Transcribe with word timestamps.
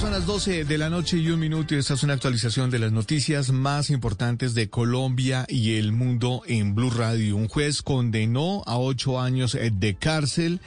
Son 0.00 0.12
las 0.12 0.24
12 0.24 0.64
de 0.64 0.78
la 0.78 0.88
noche 0.88 1.18
y 1.18 1.28
un 1.28 1.38
minuto 1.38 1.74
y 1.74 1.78
esta 1.78 1.92
es 1.92 2.02
una 2.02 2.14
actualización 2.14 2.70
de 2.70 2.78
las 2.78 2.90
noticias 2.90 3.50
más 3.52 3.90
importantes 3.90 4.54
de 4.54 4.70
Colombia 4.70 5.44
y 5.46 5.76
el 5.76 5.92
mundo 5.92 6.40
en 6.46 6.74
Blue 6.74 6.88
Radio. 6.88 7.36
Un 7.36 7.48
juez 7.48 7.82
condenó 7.82 8.62
a 8.64 8.78
ocho 8.78 9.20
años 9.20 9.58
de 9.60 9.94
cárcel 9.96 10.62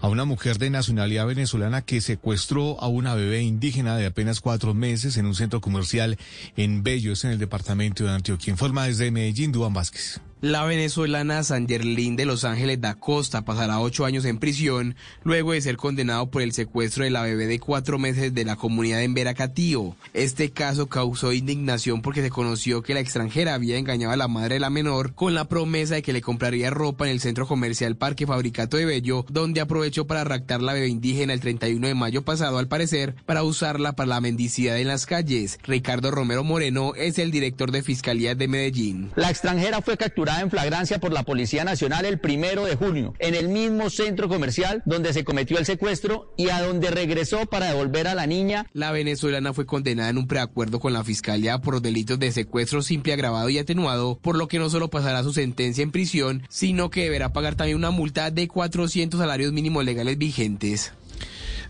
a 0.00 0.08
una 0.08 0.24
mujer 0.24 0.56
de 0.56 0.70
nacionalidad 0.70 1.26
venezolana 1.26 1.82
que 1.82 2.00
secuestró 2.00 2.80
a 2.80 2.88
una 2.88 3.14
bebé 3.14 3.42
indígena 3.42 3.94
de 3.94 4.06
apenas 4.06 4.40
cuatro 4.40 4.72
meses 4.72 5.18
en 5.18 5.26
un 5.26 5.34
centro 5.34 5.60
comercial 5.60 6.16
en 6.56 6.82
Bellos, 6.82 7.26
en 7.26 7.32
el 7.32 7.38
departamento 7.38 8.04
de 8.04 8.10
Antioquia. 8.12 8.52
Informa 8.52 8.86
desde 8.86 9.10
Medellín, 9.10 9.52
Duan 9.52 9.74
Vázquez. 9.74 10.18
La 10.40 10.64
venezolana 10.64 11.42
Sangerlin 11.42 12.14
de 12.14 12.24
Los 12.24 12.44
Ángeles 12.44 12.80
da 12.80 12.94
Costa 12.94 13.44
pasará 13.44 13.80
ocho 13.80 14.04
años 14.04 14.24
en 14.24 14.38
prisión 14.38 14.94
luego 15.24 15.50
de 15.50 15.60
ser 15.60 15.76
condenado 15.76 16.30
por 16.30 16.42
el 16.42 16.52
secuestro 16.52 17.02
de 17.02 17.10
la 17.10 17.22
bebé 17.22 17.48
de 17.48 17.58
cuatro 17.58 17.98
meses 17.98 18.32
de 18.32 18.44
la 18.44 18.54
comunidad 18.54 19.02
en 19.02 19.14
Veracatío. 19.14 19.96
Este 20.14 20.50
caso 20.50 20.86
causó 20.86 21.32
indignación 21.32 22.02
porque 22.02 22.22
se 22.22 22.30
conoció 22.30 22.82
que 22.82 22.94
la 22.94 23.00
extranjera 23.00 23.54
había 23.54 23.78
engañado 23.78 24.12
a 24.12 24.16
la 24.16 24.28
madre 24.28 24.54
de 24.54 24.60
la 24.60 24.70
menor 24.70 25.12
con 25.12 25.34
la 25.34 25.46
promesa 25.48 25.96
de 25.96 26.02
que 26.02 26.12
le 26.12 26.22
compraría 26.22 26.70
ropa 26.70 27.06
en 27.06 27.10
el 27.10 27.20
centro 27.20 27.48
comercial 27.48 27.96
Parque 27.96 28.24
Fabricato 28.24 28.76
de 28.76 28.84
Bello, 28.84 29.26
donde 29.28 29.60
aprovechó 29.60 30.06
para 30.06 30.22
raptar 30.22 30.62
la 30.62 30.72
bebé 30.72 30.86
indígena 30.86 31.32
el 31.32 31.40
31 31.40 31.84
de 31.84 31.94
mayo 31.96 32.22
pasado, 32.22 32.58
al 32.58 32.68
parecer, 32.68 33.16
para 33.26 33.42
usarla 33.42 33.94
para 33.94 34.10
la 34.10 34.20
mendicidad 34.20 34.78
en 34.78 34.86
las 34.86 35.04
calles. 35.04 35.58
Ricardo 35.64 36.12
Romero 36.12 36.44
Moreno 36.44 36.92
es 36.94 37.18
el 37.18 37.32
director 37.32 37.72
de 37.72 37.82
Fiscalía 37.82 38.36
de 38.36 38.46
Medellín. 38.46 39.10
La 39.16 39.30
extranjera 39.30 39.82
fue 39.82 39.96
capturada 39.96 40.27
en 40.36 40.50
flagrancia 40.50 40.98
por 41.00 41.12
la 41.12 41.22
Policía 41.22 41.64
Nacional 41.64 42.04
el 42.04 42.20
primero 42.20 42.64
de 42.64 42.76
junio, 42.76 43.14
en 43.18 43.34
el 43.34 43.48
mismo 43.48 43.90
centro 43.90 44.28
comercial 44.28 44.82
donde 44.84 45.12
se 45.12 45.24
cometió 45.24 45.58
el 45.58 45.66
secuestro 45.66 46.32
y 46.36 46.50
a 46.50 46.62
donde 46.62 46.90
regresó 46.90 47.46
para 47.46 47.66
devolver 47.66 48.06
a 48.06 48.14
la 48.14 48.26
niña. 48.26 48.66
La 48.72 48.92
venezolana 48.92 49.52
fue 49.52 49.66
condenada 49.66 50.10
en 50.10 50.18
un 50.18 50.26
preacuerdo 50.26 50.80
con 50.80 50.92
la 50.92 51.04
Fiscalía 51.04 51.58
por 51.58 51.80
delitos 51.80 52.18
de 52.18 52.32
secuestro 52.32 52.82
simple 52.82 53.12
agravado 53.12 53.48
y 53.48 53.58
atenuado, 53.58 54.18
por 54.20 54.36
lo 54.36 54.48
que 54.48 54.58
no 54.58 54.70
solo 54.70 54.88
pasará 54.88 55.22
su 55.22 55.32
sentencia 55.32 55.82
en 55.82 55.90
prisión, 55.90 56.42
sino 56.48 56.90
que 56.90 57.04
deberá 57.04 57.32
pagar 57.32 57.54
también 57.54 57.78
una 57.78 57.90
multa 57.90 58.30
de 58.30 58.48
400 58.48 59.18
salarios 59.18 59.52
mínimos 59.52 59.84
legales 59.84 60.18
vigentes. 60.18 60.92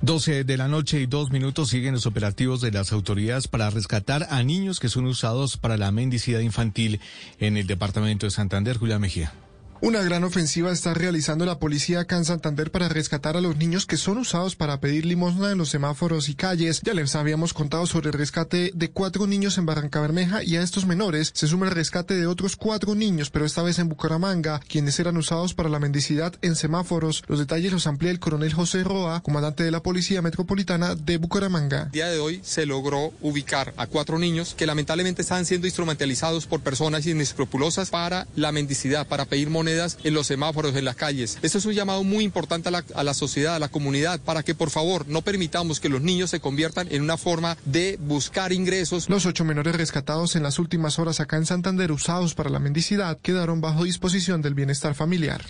12 0.01 0.45
de 0.45 0.57
la 0.57 0.69
noche 0.69 1.01
y 1.01 1.07
dos 1.07 1.31
minutos 1.31 1.71
siguen 1.71 1.95
los 1.95 2.07
operativos 2.07 2.61
de 2.61 2.71
las 2.71 2.93
autoridades 2.93 3.49
para 3.49 3.69
rescatar 3.71 4.29
a 4.31 4.43
niños 4.45 4.79
que 4.79 4.89
son 4.89 5.07
usados 5.07 5.57
para 5.57 5.77
la 5.77 5.91
mendicidad 5.91 6.41
infantil 6.41 7.01
en 7.41 7.57
el 7.57 7.67
departamento 7.67 8.27
de 8.27 8.31
Santander. 8.31 8.77
Julia 8.77 8.99
Mejía. 9.01 9.33
Una 9.81 10.03
gran 10.03 10.25
ofensiva 10.25 10.73
está 10.73 10.93
realizando 10.93 11.47
la 11.47 11.61
policía 11.61 12.01
acá 12.01 12.17
en 12.17 12.25
Santander 12.25 12.73
para 12.73 12.89
rescatar 12.89 13.37
a 13.37 13.41
los 13.41 13.57
niños 13.57 13.87
que 13.87 13.97
son 13.97 14.19
usados 14.19 14.57
para 14.57 14.81
pedir 14.81 15.07
limosna 15.07 15.53
en 15.53 15.59
los 15.59 15.69
semáforos 15.69 16.29
y 16.29 16.35
calles. 16.35 16.81
Ya 16.83 16.95
les 16.95 17.15
habíamos 17.15 17.55
contado 17.55 17.87
sobre 17.87 18.09
el 18.09 18.15
rescate 18.15 18.73
de 18.75 18.91
cuatro 18.91 19.29
niños 19.29 19.57
en 19.57 19.67
Barranca 19.67 20.01
Bermeja 20.01 20.43
y 20.43 20.57
a 20.57 20.63
estos 20.63 20.85
menores 20.85 21.31
se 21.33 21.47
suma 21.47 21.67
el 21.67 21.77
rescate 21.77 22.15
de 22.15 22.27
otros 22.27 22.57
cuatro 22.57 22.97
niños, 22.97 23.31
pero 23.31 23.45
esta 23.45 23.63
vez 23.63 23.79
en 23.79 23.89
Bucaramanga, 23.89 24.61
quienes 24.69 24.99
eran 24.99 25.17
usados 25.17 25.55
para 25.55 25.69
la 25.69 25.79
mendicidad 25.79 26.35
en 26.43 26.57
semáforos. 26.57 27.23
Los 27.29 27.39
detalles 27.39 27.71
los 27.71 27.87
amplía 27.87 28.11
el 28.11 28.19
coronel 28.19 28.53
José 28.53 28.83
Roa, 28.83 29.21
comandante 29.23 29.63
de 29.63 29.71
la 29.71 29.81
Policía 29.81 30.23
Metropolitana 30.23 30.97
de 30.97 31.19
Bucaramanga. 31.19 31.85
El 31.85 31.93
día 31.93 32.09
de 32.09 32.19
hoy 32.19 32.41
se 32.43 32.67
logró 32.67 33.13
ubicar 33.21 33.73
a 33.77 33.87
cuatro 33.87 34.19
niños 34.19 34.55
que 34.57 34.67
lamentablemente 34.67 35.23
estaban 35.23 35.47
siendo 35.47 35.69
instrumentalizados 35.69 36.47
por 36.47 36.63
personas 36.63 37.07
inescrupulosas 37.07 37.91
para 37.91 38.27
la 38.35 38.51
mendicidad, 38.51 39.07
para 39.07 39.25
pedir 39.25 39.51
monedas 39.69 39.99
en 40.03 40.15
los 40.15 40.27
semáforos, 40.27 40.75
en 40.77 40.85
las 40.85 40.97
calles. 40.97 41.39
Esto 41.43 41.59
es 41.59 41.67
un 41.67 41.75
llamado 41.75 42.03
muy 42.05 42.25
importante 42.25 42.69
a 42.69 42.73
la, 42.73 42.85
a 42.95 43.05
la 43.05 43.13
sociedad, 43.13 43.55
a 43.55 43.59
la 43.59 43.69
comunidad, 43.69 44.19
para 44.21 44.43
que 44.43 44.55
por 44.55 44.71
favor 44.71 45.07
no 45.09 45.23
permitamos 45.23 45.79
que 45.79 45.91
los 45.91 46.01
niños 46.01 46.31
se 46.31 46.41
conviertan 46.41 46.89
en 46.91 47.03
una 47.03 47.19
forma 47.19 47.57
de 47.67 47.99
buscar 48.01 48.53
ingresos. 48.53 49.11
Los 49.11 49.27
ocho 49.27 49.45
menores 49.45 49.77
rescatados 49.77 50.37
en 50.37 50.43
las 50.43 50.59
últimas 50.59 50.99
horas 50.99 51.21
acá 51.21 51.37
en 51.37 51.47
Santander 51.47 51.93
usados 51.93 52.35
para 52.35 52.51
la 52.51 52.59
mendicidad 52.59 53.19
quedaron 53.21 53.61
bajo 53.61 53.85
disposición 53.85 54.41
del 54.41 54.55
bienestar 54.55 54.95
familiar. 54.95 55.45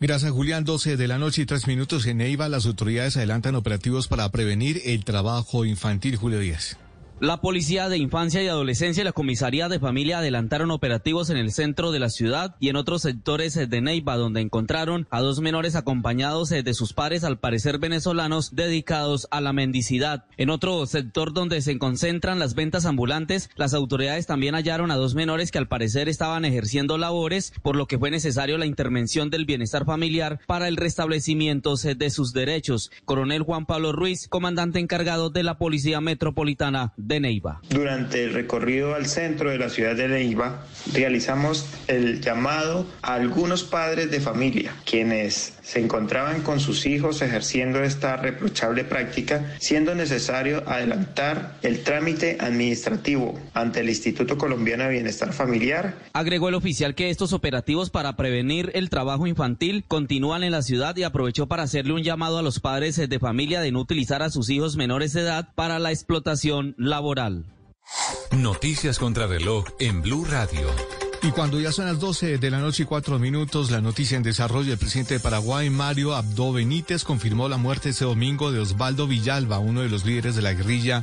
Gracias, 0.00 0.32
Julián. 0.32 0.64
12 0.64 0.96
de 0.96 1.08
la 1.08 1.18
noche 1.18 1.42
y 1.42 1.46
tres 1.46 1.66
minutos 1.66 2.04
en 2.06 2.18
Neiva. 2.18 2.48
Las 2.48 2.66
autoridades 2.66 3.16
adelantan 3.16 3.54
operativos 3.54 4.08
para 4.08 4.28
prevenir 4.30 4.82
el 4.84 5.04
trabajo 5.04 5.64
infantil. 5.64 6.16
Julio 6.16 6.40
Díaz. 6.40 6.76
La 7.24 7.40
Policía 7.40 7.88
de 7.88 7.96
Infancia 7.96 8.42
y 8.42 8.48
Adolescencia 8.48 9.00
y 9.00 9.04
la 9.04 9.12
Comisaría 9.12 9.70
de 9.70 9.80
Familia 9.80 10.18
adelantaron 10.18 10.70
operativos 10.70 11.30
en 11.30 11.38
el 11.38 11.52
centro 11.52 11.90
de 11.90 11.98
la 11.98 12.10
ciudad 12.10 12.54
y 12.60 12.68
en 12.68 12.76
otros 12.76 13.00
sectores 13.00 13.54
de 13.54 13.80
Neiva, 13.80 14.18
donde 14.18 14.42
encontraron 14.42 15.06
a 15.08 15.22
dos 15.22 15.40
menores 15.40 15.74
acompañados 15.74 16.50
de 16.50 16.74
sus 16.74 16.92
pares, 16.92 17.24
al 17.24 17.38
parecer 17.38 17.78
venezolanos, 17.78 18.54
dedicados 18.54 19.26
a 19.30 19.40
la 19.40 19.54
mendicidad. 19.54 20.26
En 20.36 20.50
otro 20.50 20.84
sector 20.84 21.32
donde 21.32 21.62
se 21.62 21.78
concentran 21.78 22.38
las 22.38 22.54
ventas 22.54 22.84
ambulantes, 22.84 23.48
las 23.56 23.72
autoridades 23.72 24.26
también 24.26 24.54
hallaron 24.54 24.90
a 24.90 24.96
dos 24.96 25.14
menores 25.14 25.50
que 25.50 25.56
al 25.56 25.66
parecer 25.66 26.10
estaban 26.10 26.44
ejerciendo 26.44 26.98
labores, 26.98 27.54
por 27.62 27.74
lo 27.74 27.86
que 27.86 27.98
fue 27.98 28.10
necesario 28.10 28.58
la 28.58 28.66
intervención 28.66 29.30
del 29.30 29.46
bienestar 29.46 29.86
familiar 29.86 30.40
para 30.46 30.68
el 30.68 30.76
restablecimiento 30.76 31.76
de 31.76 32.10
sus 32.10 32.34
derechos. 32.34 32.90
Coronel 33.06 33.44
Juan 33.44 33.64
Pablo 33.64 33.92
Ruiz, 33.92 34.28
comandante 34.28 34.78
encargado 34.78 35.30
de 35.30 35.42
la 35.42 35.56
Policía 35.56 36.02
Metropolitana 36.02 36.92
de 36.98 37.13
Neiva. 37.20 37.60
Durante 37.70 38.24
el 38.24 38.34
recorrido 38.34 38.94
al 38.94 39.06
centro 39.06 39.50
de 39.50 39.58
la 39.58 39.68
ciudad 39.68 39.96
de 39.96 40.08
Neiva, 40.08 40.66
realizamos 40.92 41.66
el 41.86 42.20
llamado 42.20 42.86
a 43.02 43.14
algunos 43.14 43.64
padres 43.64 44.10
de 44.10 44.20
familia, 44.20 44.74
quienes 44.84 45.54
se 45.64 45.80
encontraban 45.80 46.42
con 46.42 46.60
sus 46.60 46.84
hijos 46.86 47.22
ejerciendo 47.22 47.82
esta 47.82 48.16
reprochable 48.16 48.84
práctica, 48.84 49.56
siendo 49.58 49.94
necesario 49.94 50.62
adelantar 50.68 51.56
el 51.62 51.82
trámite 51.82 52.36
administrativo 52.38 53.40
ante 53.54 53.80
el 53.80 53.88
Instituto 53.88 54.36
Colombiano 54.36 54.84
de 54.84 54.90
Bienestar 54.90 55.32
Familiar. 55.32 55.96
Agregó 56.12 56.50
el 56.50 56.54
oficial 56.54 56.94
que 56.94 57.08
estos 57.08 57.32
operativos 57.32 57.90
para 57.90 58.14
prevenir 58.16 58.70
el 58.74 58.90
trabajo 58.90 59.26
infantil 59.26 59.84
continúan 59.88 60.44
en 60.44 60.52
la 60.52 60.62
ciudad 60.62 60.94
y 60.96 61.02
aprovechó 61.02 61.46
para 61.46 61.62
hacerle 61.62 61.94
un 61.94 62.02
llamado 62.02 62.38
a 62.38 62.42
los 62.42 62.60
padres 62.60 62.96
de 62.96 63.18
familia 63.18 63.60
de 63.60 63.72
no 63.72 63.80
utilizar 63.80 64.22
a 64.22 64.30
sus 64.30 64.50
hijos 64.50 64.76
menores 64.76 65.14
de 65.14 65.22
edad 65.22 65.48
para 65.54 65.78
la 65.78 65.90
explotación 65.90 66.74
laboral. 66.76 67.46
Noticias 68.32 68.98
contra 68.98 69.26
reloj 69.26 69.64
en 69.78 70.02
Blue 70.02 70.24
Radio. 70.24 71.03
Y 71.24 71.30
cuando 71.30 71.58
ya 71.58 71.72
son 71.72 71.86
las 71.86 71.98
12 72.00 72.36
de 72.36 72.50
la 72.50 72.58
noche 72.58 72.82
y 72.82 72.86
cuatro 72.86 73.18
minutos, 73.18 73.70
la 73.70 73.80
noticia 73.80 74.18
en 74.18 74.22
desarrollo, 74.22 74.72
el 74.72 74.78
presidente 74.78 75.14
de 75.14 75.20
Paraguay, 75.20 75.70
Mario 75.70 76.14
Abdo 76.14 76.52
Benítez, 76.52 77.02
confirmó 77.02 77.48
la 77.48 77.56
muerte 77.56 77.88
ese 77.88 78.04
domingo 78.04 78.52
de 78.52 78.60
Osvaldo 78.60 79.06
Villalba, 79.06 79.58
uno 79.58 79.80
de 79.80 79.88
los 79.88 80.04
líderes 80.04 80.36
de 80.36 80.42
la 80.42 80.52
guerrilla 80.52 81.02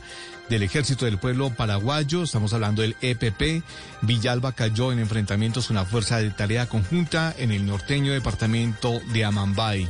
del 0.51 0.63
Ejército 0.63 1.06
del 1.06 1.18
Pueblo 1.18 1.50
Paraguayo, 1.50 2.24
estamos 2.24 2.53
hablando 2.53 2.81
del 2.81 2.98
EPP. 3.01 3.63
Villalba 4.01 4.51
cayó 4.51 4.92
en 4.92 5.00
enfrentamientos 5.00 5.68
con 5.68 5.77
la 5.77 5.86
Fuerza 5.86 6.18
de 6.18 6.30
Tarea 6.30 6.68
Conjunta 6.68 7.33
en 7.38 7.53
el 7.53 7.65
norteño 7.65 8.12
departamento 8.12 9.01
de 9.13 9.24
Amambay. 9.24 9.88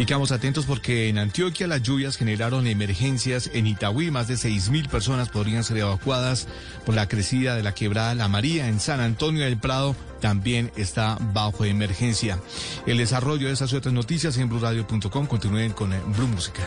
Y 0.00 0.04
quedamos 0.04 0.32
atentos 0.32 0.66
porque 0.66 1.08
en 1.08 1.18
Antioquia 1.18 1.68
las 1.68 1.82
lluvias 1.82 2.16
generaron 2.16 2.66
emergencias 2.66 3.48
en 3.54 3.68
Itagüí. 3.68 4.10
Más 4.10 4.26
de 4.26 4.36
seis 4.36 4.70
mil 4.70 4.88
personas 4.88 5.28
podrían 5.28 5.62
ser 5.62 5.76
evacuadas 5.76 6.48
por 6.84 6.96
la 6.96 7.06
crecida 7.06 7.54
de 7.54 7.62
la 7.62 7.72
quebrada 7.72 8.16
La 8.16 8.26
María. 8.26 8.66
En 8.66 8.80
San 8.80 8.98
Antonio 8.98 9.44
del 9.44 9.56
Prado 9.56 9.94
también 10.20 10.72
está 10.76 11.16
bajo 11.32 11.64
emergencia. 11.64 12.40
El 12.86 12.98
desarrollo 12.98 13.46
de 13.46 13.52
esas 13.52 13.72
y 13.72 13.76
otras 13.76 13.94
noticias 13.94 14.36
en 14.36 14.48
blurradio.com. 14.48 15.26
Continúen 15.26 15.72
con 15.72 15.90
Blue 16.12 16.26
Música. 16.26 16.62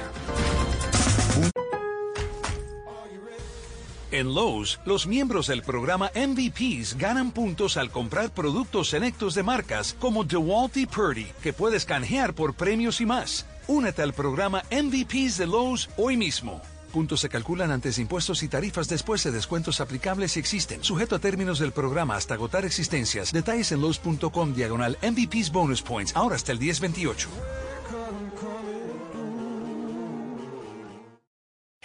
En 4.16 4.34
Lowe's, 4.34 4.80
los 4.86 5.08
miembros 5.08 5.48
del 5.48 5.62
programa 5.62 6.10
MVPs 6.16 6.98
ganan 6.98 7.32
puntos 7.32 7.76
al 7.76 7.92
comprar 7.92 8.32
productos 8.32 8.92
selectos 8.92 9.36
de 9.36 9.44
marcas 9.44 9.94
como 10.00 10.24
DeWalt 10.24 10.78
y 10.78 10.86
Purdy, 10.86 11.28
que 11.44 11.52
puedes 11.52 11.84
canjear 11.84 12.34
por 12.34 12.54
premios 12.54 13.02
y 13.02 13.06
más. 13.06 13.46
Únete 13.68 14.04
al 14.04 14.14
programa 14.14 14.64
MVPs 14.72 15.38
de 15.38 15.48
Lowe's 15.48 15.90
hoy 15.98 16.16
mismo. 16.16 16.62
Puntos 16.94 17.20
se 17.20 17.28
calculan 17.28 17.72
antes 17.72 17.98
de 17.98 18.04
impuestos 18.04 18.42
y 18.42 18.48
tarifas 18.48 18.88
después 18.88 19.22
de 19.22 19.32
descuentos 19.32 19.82
aplicables 19.82 20.32
si 20.32 20.40
existen. 20.40 20.82
Sujeto 20.82 21.18
a 21.18 21.20
términos 21.20 21.60
del 21.60 21.74
programa 21.74 22.16
hasta 22.16 22.36
agotar 22.36 22.64
existencias. 22.64 23.34
Detalles 23.34 23.74
en 23.74 23.82
Lowe's.com 23.82 24.54
diagonal 24.54 24.98
MVPs 25.02 25.52
Bonus 25.52 25.82
Points. 25.82 26.16
Ahora 26.16 26.38
hasta 26.38 26.54
el 26.54 26.60
1028. 26.60 27.28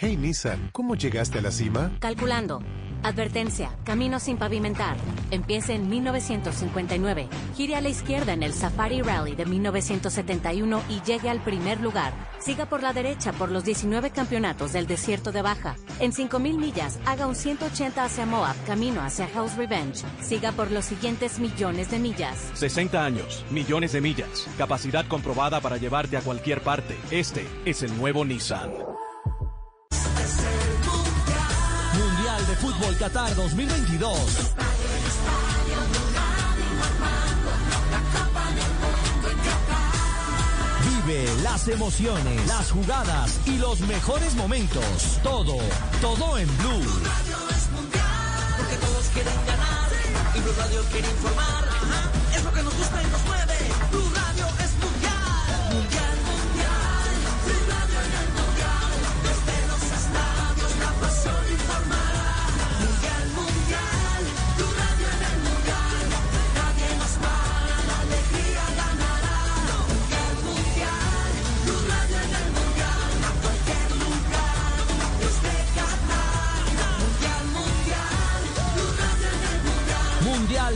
Hey 0.03 0.17
Nissan, 0.17 0.71
¿cómo 0.71 0.95
llegaste 0.95 1.37
a 1.37 1.41
la 1.43 1.51
cima? 1.51 1.91
Calculando. 1.99 2.63
Advertencia, 3.03 3.77
camino 3.83 4.19
sin 4.19 4.35
pavimentar. 4.35 4.97
Empiece 5.29 5.75
en 5.75 5.89
1959. 5.89 7.29
Gire 7.55 7.75
a 7.75 7.81
la 7.81 7.89
izquierda 7.89 8.33
en 8.33 8.41
el 8.41 8.51
Safari 8.51 9.03
Rally 9.03 9.35
de 9.35 9.45
1971 9.45 10.81
y 10.89 11.01
llegue 11.01 11.29
al 11.29 11.43
primer 11.43 11.79
lugar. 11.81 12.13
Siga 12.39 12.65
por 12.65 12.81
la 12.81 12.93
derecha 12.93 13.31
por 13.31 13.51
los 13.51 13.63
19 13.63 14.09
campeonatos 14.09 14.73
del 14.73 14.87
desierto 14.87 15.31
de 15.31 15.43
Baja. 15.43 15.75
En 15.99 16.13
5000 16.13 16.57
millas, 16.57 16.99
haga 17.05 17.27
un 17.27 17.35
180 17.35 18.03
hacia 18.03 18.25
Moab, 18.25 18.55
camino 18.65 19.01
hacia 19.01 19.27
House 19.27 19.55
Revenge. 19.55 20.03
Siga 20.19 20.51
por 20.51 20.71
los 20.71 20.85
siguientes 20.85 21.37
millones 21.37 21.91
de 21.91 21.99
millas. 21.99 22.49
60 22.55 23.05
años, 23.05 23.45
millones 23.51 23.91
de 23.91 24.01
millas. 24.01 24.47
Capacidad 24.57 25.05
comprobada 25.07 25.61
para 25.61 25.77
llevarte 25.77 26.17
a 26.17 26.21
cualquier 26.21 26.61
parte. 26.61 26.97
Este 27.11 27.45
es 27.65 27.83
el 27.83 27.95
nuevo 27.99 28.25
Nissan. 28.25 28.90
Fútbol 32.61 32.95
Qatar 32.95 33.35
2022. 33.35 34.15
Vive 40.83 41.25
las 41.41 41.67
emociones, 41.69 42.47
las 42.47 42.69
jugadas 42.69 43.39
y 43.47 43.57
los 43.57 43.79
mejores 43.79 44.35
momentos. 44.35 44.83
Todo, 45.23 45.57
todo 46.01 46.37
en 46.37 46.47
Blue. 46.59 46.85
Porque 48.57 48.75
todos 48.75 49.05
quieren 49.11 49.33
ganar 49.47 49.89
y 50.35 50.39
Blue 50.39 50.53
Radio 50.59 50.83
quiere 50.91 51.09
informar. 51.09 51.65
Es 52.35 52.43
lo 52.43 52.53
que 52.53 52.61
nos 52.61 52.77
gusta 52.77 53.01
y 53.01 53.07
nos 53.07 53.25
mueve. 53.25 53.60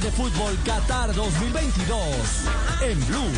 De 0.05 0.11
Fútbol 0.11 0.55
Qatar 0.63 1.11
2022. 1.15 2.45
En 2.81 3.07
Blue. 3.07 3.31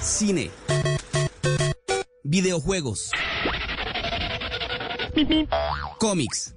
Cine. 0.00 0.50
Videojuegos. 2.22 3.10
Cómics. 5.98 6.54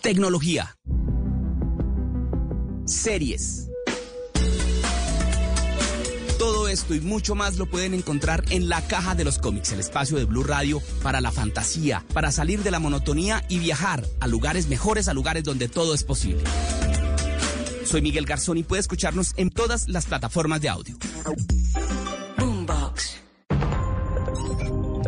Tecnología. 0.00 0.76
Series. 2.86 3.61
Todo 6.42 6.66
esto 6.66 6.92
y 6.96 7.00
mucho 7.00 7.36
más 7.36 7.56
lo 7.56 7.66
pueden 7.66 7.94
encontrar 7.94 8.42
en 8.50 8.68
la 8.68 8.84
caja 8.88 9.14
de 9.14 9.22
los 9.22 9.38
cómics, 9.38 9.70
el 9.70 9.78
espacio 9.78 10.16
de 10.16 10.24
Blue 10.24 10.42
Radio 10.42 10.82
para 11.00 11.20
la 11.20 11.30
fantasía, 11.30 12.04
para 12.12 12.32
salir 12.32 12.64
de 12.64 12.72
la 12.72 12.80
monotonía 12.80 13.44
y 13.48 13.60
viajar 13.60 14.04
a 14.18 14.26
lugares 14.26 14.66
mejores, 14.66 15.06
a 15.06 15.14
lugares 15.14 15.44
donde 15.44 15.68
todo 15.68 15.94
es 15.94 16.02
posible. 16.02 16.42
Soy 17.84 18.02
Miguel 18.02 18.26
Garzón 18.26 18.58
y 18.58 18.64
puede 18.64 18.80
escucharnos 18.80 19.34
en 19.36 19.50
todas 19.50 19.88
las 19.88 20.06
plataformas 20.06 20.60
de 20.60 20.68
audio. 20.68 20.96
Boombox. 22.36 23.18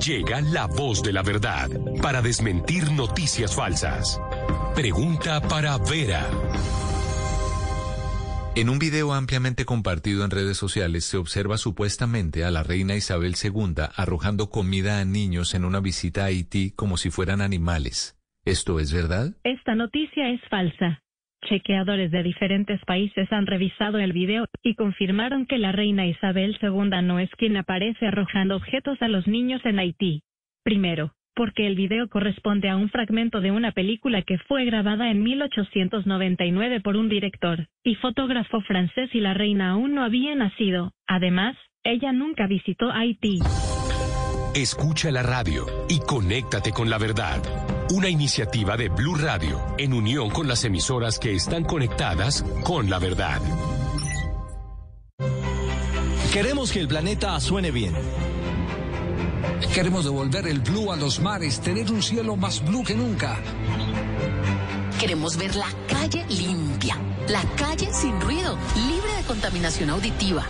Llega 0.07 0.41
la 0.41 0.67
voz 0.67 1.03
de 1.03 1.13
la 1.13 1.23
verdad 1.23 1.69
para 2.01 2.23
desmentir 2.23 2.93
noticias 2.93 3.57
falsas. 3.57 4.21
Pregunta 4.77 5.41
para 5.41 5.79
Vera. 5.79 6.31
En 8.57 8.69
un 8.69 8.79
video 8.79 9.13
ampliamente 9.15 9.65
compartido 9.65 10.25
en 10.25 10.31
redes 10.31 10.57
sociales 10.57 11.05
se 11.05 11.17
observa 11.17 11.59
supuestamente 11.59 12.45
a 12.45 12.53
la 12.53 12.63
reina 12.63 12.95
Isabel 12.95 13.35
II 13.35 13.75
arrojando 13.97 14.49
comida 14.49 15.01
a 15.01 15.05
niños 15.05 15.57
en 15.57 15.65
una 15.65 15.81
visita 15.81 16.23
a 16.23 16.27
Haití 16.27 16.71
como 16.71 16.97
si 16.97 17.11
fueran 17.11 17.41
animales. 17.41 18.17
¿Esto 18.45 18.79
es 18.79 18.95
verdad? 18.95 19.33
Esta 19.43 19.75
noticia 19.75 20.31
es 20.31 20.41
falsa. 20.49 21.03
Chequeadores 21.49 22.13
de 22.13 22.23
diferentes 22.23 22.81
países 22.85 23.27
han 23.33 23.47
revisado 23.47 23.99
el 23.99 24.13
video 24.13 24.47
y 24.63 24.77
confirmaron 24.77 25.47
que 25.47 25.59
la 25.59 25.73
reina 25.73 26.07
Isabel 26.07 26.57
II 26.63 27.03
no 27.03 27.19
es 27.19 27.31
quien 27.37 27.57
aparece 27.57 28.07
arrojando 28.07 28.55
objetos 28.55 29.03
a 29.03 29.09
los 29.09 29.27
niños 29.27 29.63
en 29.65 29.81
Haití. 29.81 30.23
Primero, 30.63 31.13
porque 31.35 31.67
el 31.67 31.75
video 31.75 32.09
corresponde 32.09 32.69
a 32.69 32.77
un 32.77 32.89
fragmento 32.89 33.41
de 33.41 33.51
una 33.51 33.73
película 33.73 34.23
que 34.23 34.39
fue 34.39 34.65
grabada 34.65 35.11
en 35.11 35.23
1899 35.23 36.81
por 36.81 36.97
un 36.97 37.09
director 37.09 37.69
y 37.83 37.97
fotógrafo 37.97 38.61
francés 38.63 39.11
y 39.13 39.21
la 39.21 39.35
reina 39.35 39.71
aún 39.71 39.95
no 39.95 40.05
había 40.05 40.35
nacido. 40.35 40.93
Además, 41.07 41.57
ella 41.83 42.13
nunca 42.13 42.47
visitó 42.47 42.91
Haití. 42.91 43.41
Escucha 44.55 45.11
la 45.11 45.23
radio 45.23 45.67
y 45.89 45.99
conéctate 45.99 46.71
con 46.71 46.89
la 46.89 46.99
verdad. 46.99 47.43
Una 47.91 48.09
iniciativa 48.09 48.77
de 48.77 48.89
Blue 48.89 49.17
Radio 49.17 49.59
en 49.79 49.93
unión 49.93 50.31
con 50.31 50.47
las 50.47 50.65
emisoras 50.65 51.19
que 51.19 51.35
están 51.35 51.65
conectadas 51.65 52.43
con 52.65 52.89
la 52.89 52.99
verdad. 52.99 53.41
Queremos 56.33 56.73
que 56.73 56.81
el 56.81 56.89
planeta 56.89 57.39
suene 57.41 57.71
bien. 57.71 57.93
Queremos 59.73 60.05
devolver 60.05 60.47
el 60.47 60.61
blue 60.61 60.93
a 60.93 60.97
los 60.97 61.21
mares, 61.21 61.61
tener 61.61 61.91
un 61.91 62.03
cielo 62.03 62.37
más 62.37 62.65
blue 62.65 62.85
que 62.85 62.95
nunca. 62.95 63.39
Queremos 65.01 65.37
ver 65.37 65.55
la 65.57 65.69
calle 65.89 66.25
limpia, 66.29 66.97
La 67.29 67.43
calle 67.57 67.89
sin 67.93 68.21
ruido, 68.21 68.57
libre 68.89 69.13
de 69.17 69.23
contaminación 69.25 69.91
auditiva. 69.91 70.45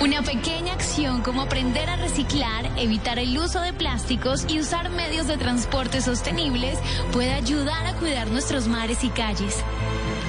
Una 0.00 0.22
pequeña 0.22 0.74
acción 0.74 1.22
como 1.22 1.42
aprender 1.42 1.88
a 1.88 1.96
reciclar, 1.96 2.70
evitar 2.76 3.18
el 3.18 3.38
uso 3.38 3.60
de 3.60 3.72
plásticos 3.72 4.44
y 4.48 4.60
usar 4.60 4.90
medios 4.90 5.26
de 5.26 5.38
transporte 5.38 6.02
sostenibles 6.02 6.78
puede 7.12 7.32
ayudar 7.32 7.86
a 7.86 7.94
cuidar 7.94 8.30
nuestros 8.30 8.68
mares 8.68 9.02
y 9.02 9.08
calles. 9.08 9.56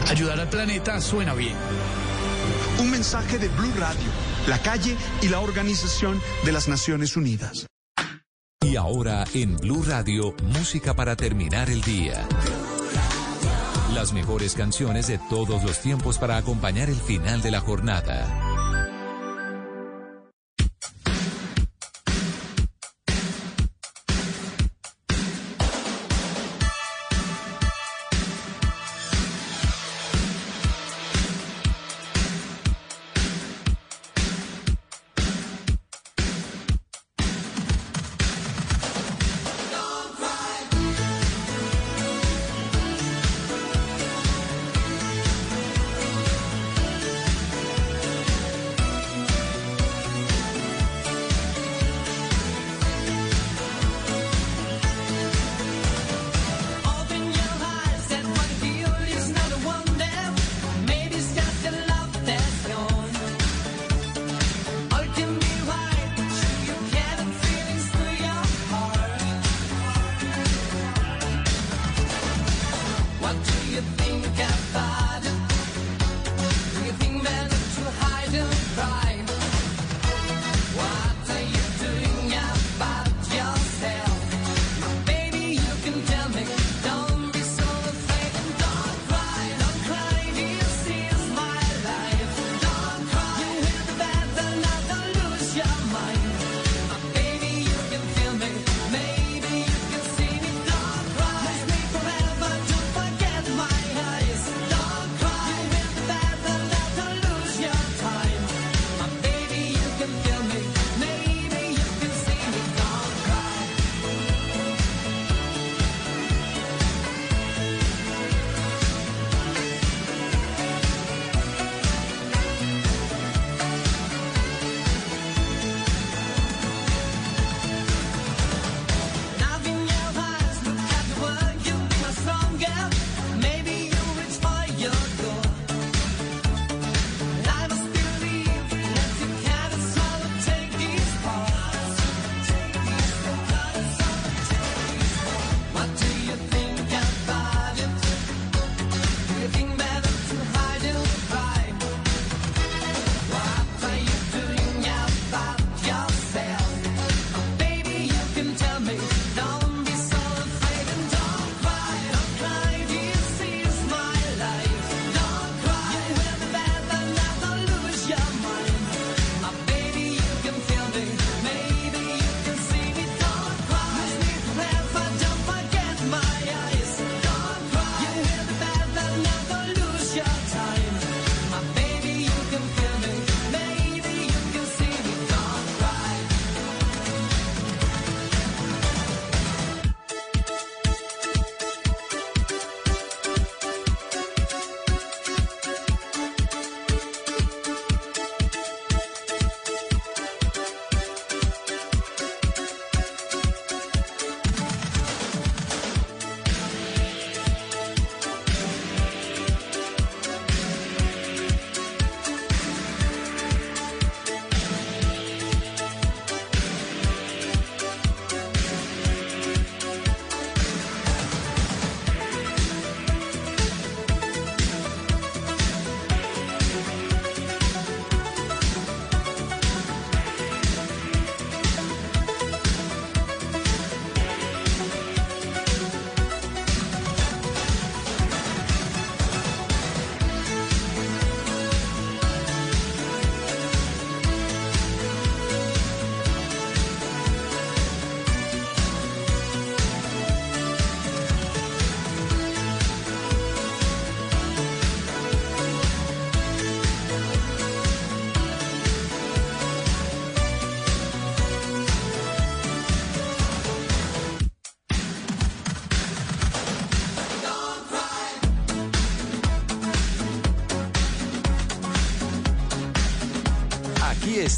Ayudar 0.10 0.40
al 0.40 0.50
planeta 0.50 1.02
suena 1.02 1.34
bien. 1.34 1.56
Un 2.80 2.92
mensaje 2.92 3.38
de 3.38 3.50
Blue 3.50 3.74
Radio, 3.78 4.10
la 4.48 4.60
calle 4.60 4.96
y 5.22 5.30
la 5.30 5.40
Organización 5.40 6.22
de 6.44 6.52
las 6.52 6.68
Naciones 6.68 7.18
Unidas. 7.18 7.68
Y 8.62 8.75
ahora 8.75 9.25
en 9.34 9.58
Blue 9.58 9.84
Radio, 9.84 10.36
música 10.58 10.96
para 10.96 11.16
terminar 11.16 11.70
el 11.70 11.82
día. 11.82 12.28
Las 13.94 14.12
mejores 14.14 14.56
canciones 14.56 15.08
de 15.08 15.20
todos 15.30 15.64
los 15.64 15.80
tiempos 15.80 16.18
para 16.18 16.38
acompañar 16.38 16.90
el 16.90 16.96
final 16.96 17.42
de 17.42 17.52
la 17.52 17.62
jornada. 17.62 18.65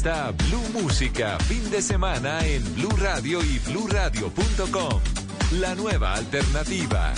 Está 0.08 0.30
Blue 0.30 0.82
Música, 0.82 1.38
fin 1.40 1.70
de 1.70 1.82
semana 1.82 2.42
en 2.46 2.64
Blue 2.76 2.96
Radio 2.96 3.44
y 3.44 3.58
bluradio.com. 3.58 5.00
La 5.60 5.74
nueva 5.74 6.14
alternativa. 6.14 7.12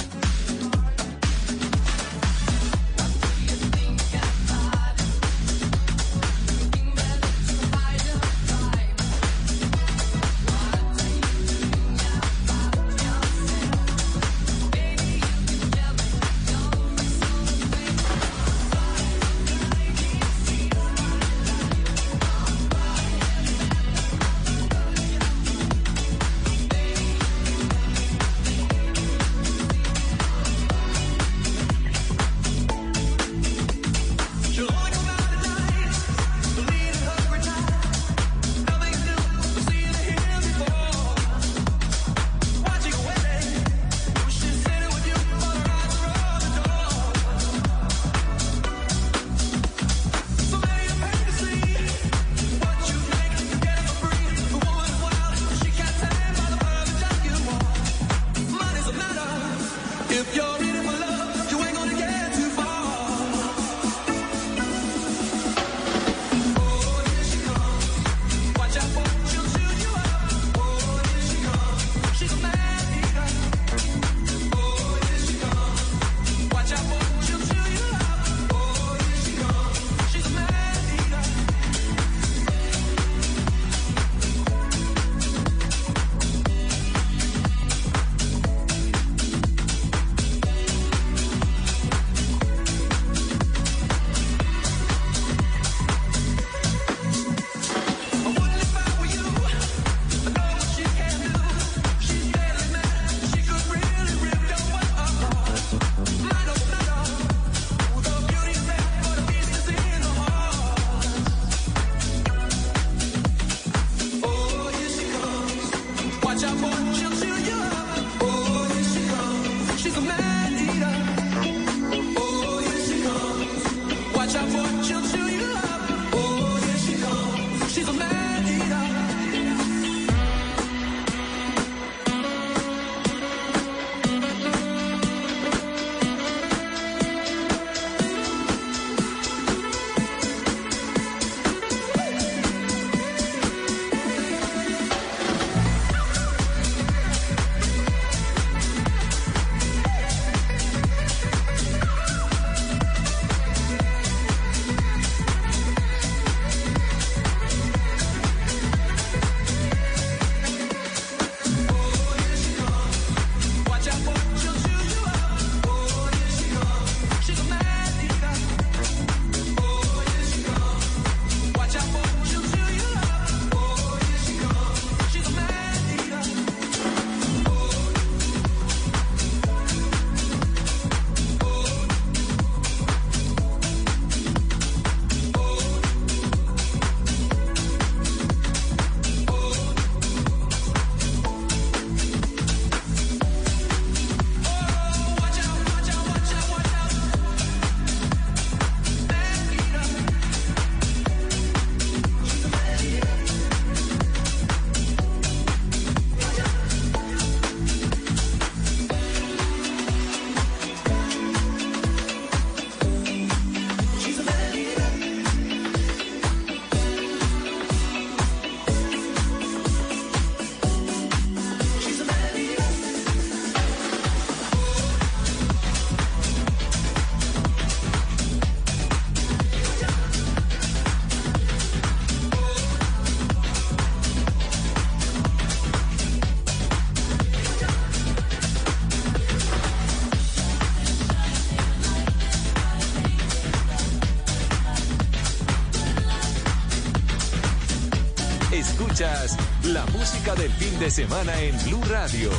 Del 250.20 250.52
fin 250.52 250.78
de 250.78 250.90
semana 250.90 251.40
en 251.40 251.56
Blue 251.64 251.82
Radio. 251.88 252.30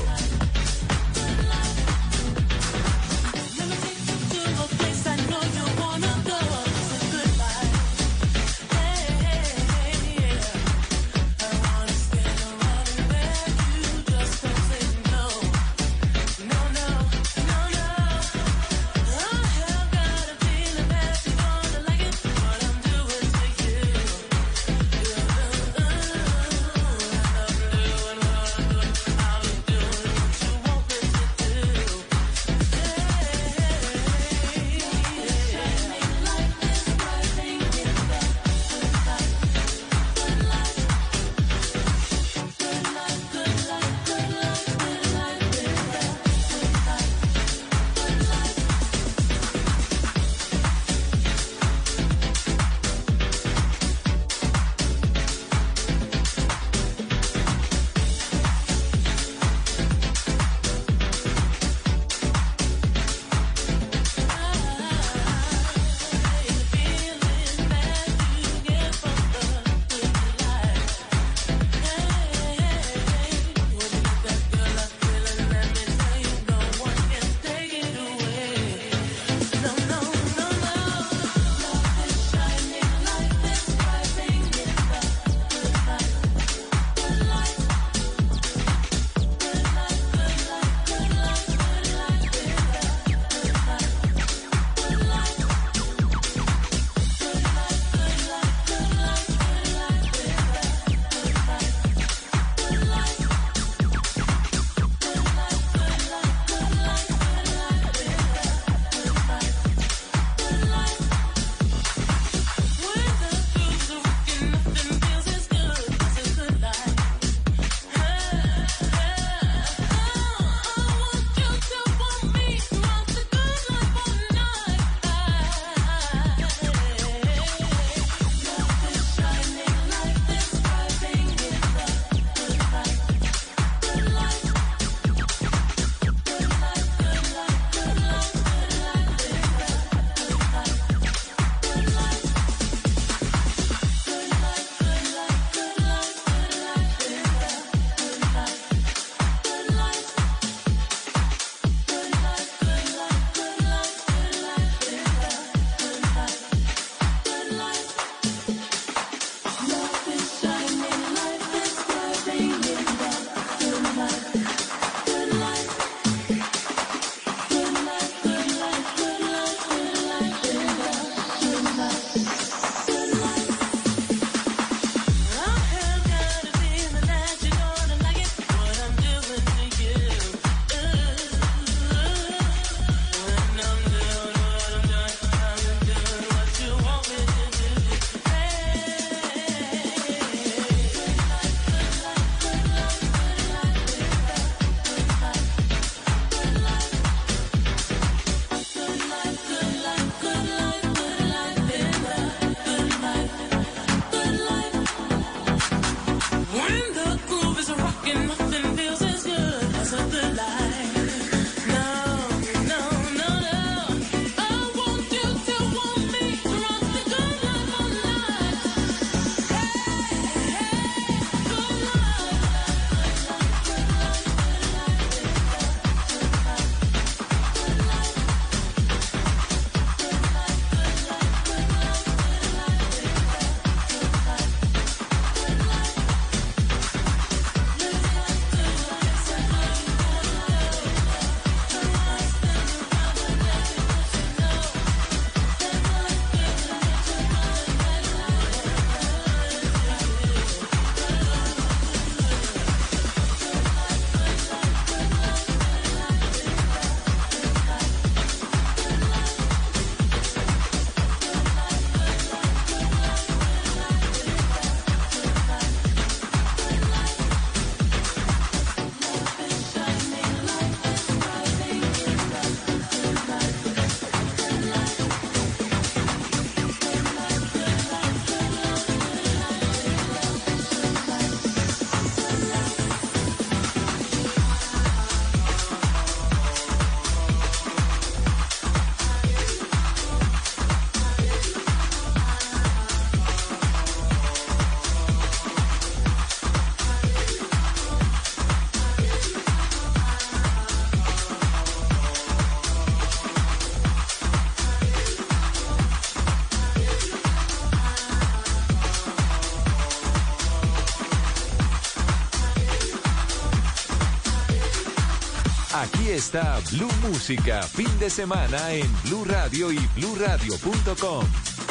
Aquí 315.82 316.10
está 316.10 316.60
Blue 316.74 316.91
Música, 317.02 317.63
fin 317.63 317.89
de 317.98 318.12
semana 318.12 318.72
en 318.72 318.88
Blue 319.06 319.26
Radio 319.26 319.72
y 319.72 319.80
bluradio.com. 319.96 321.26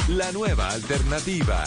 La 0.09 0.33
nueva 0.33 0.69
alternativa. 0.71 1.63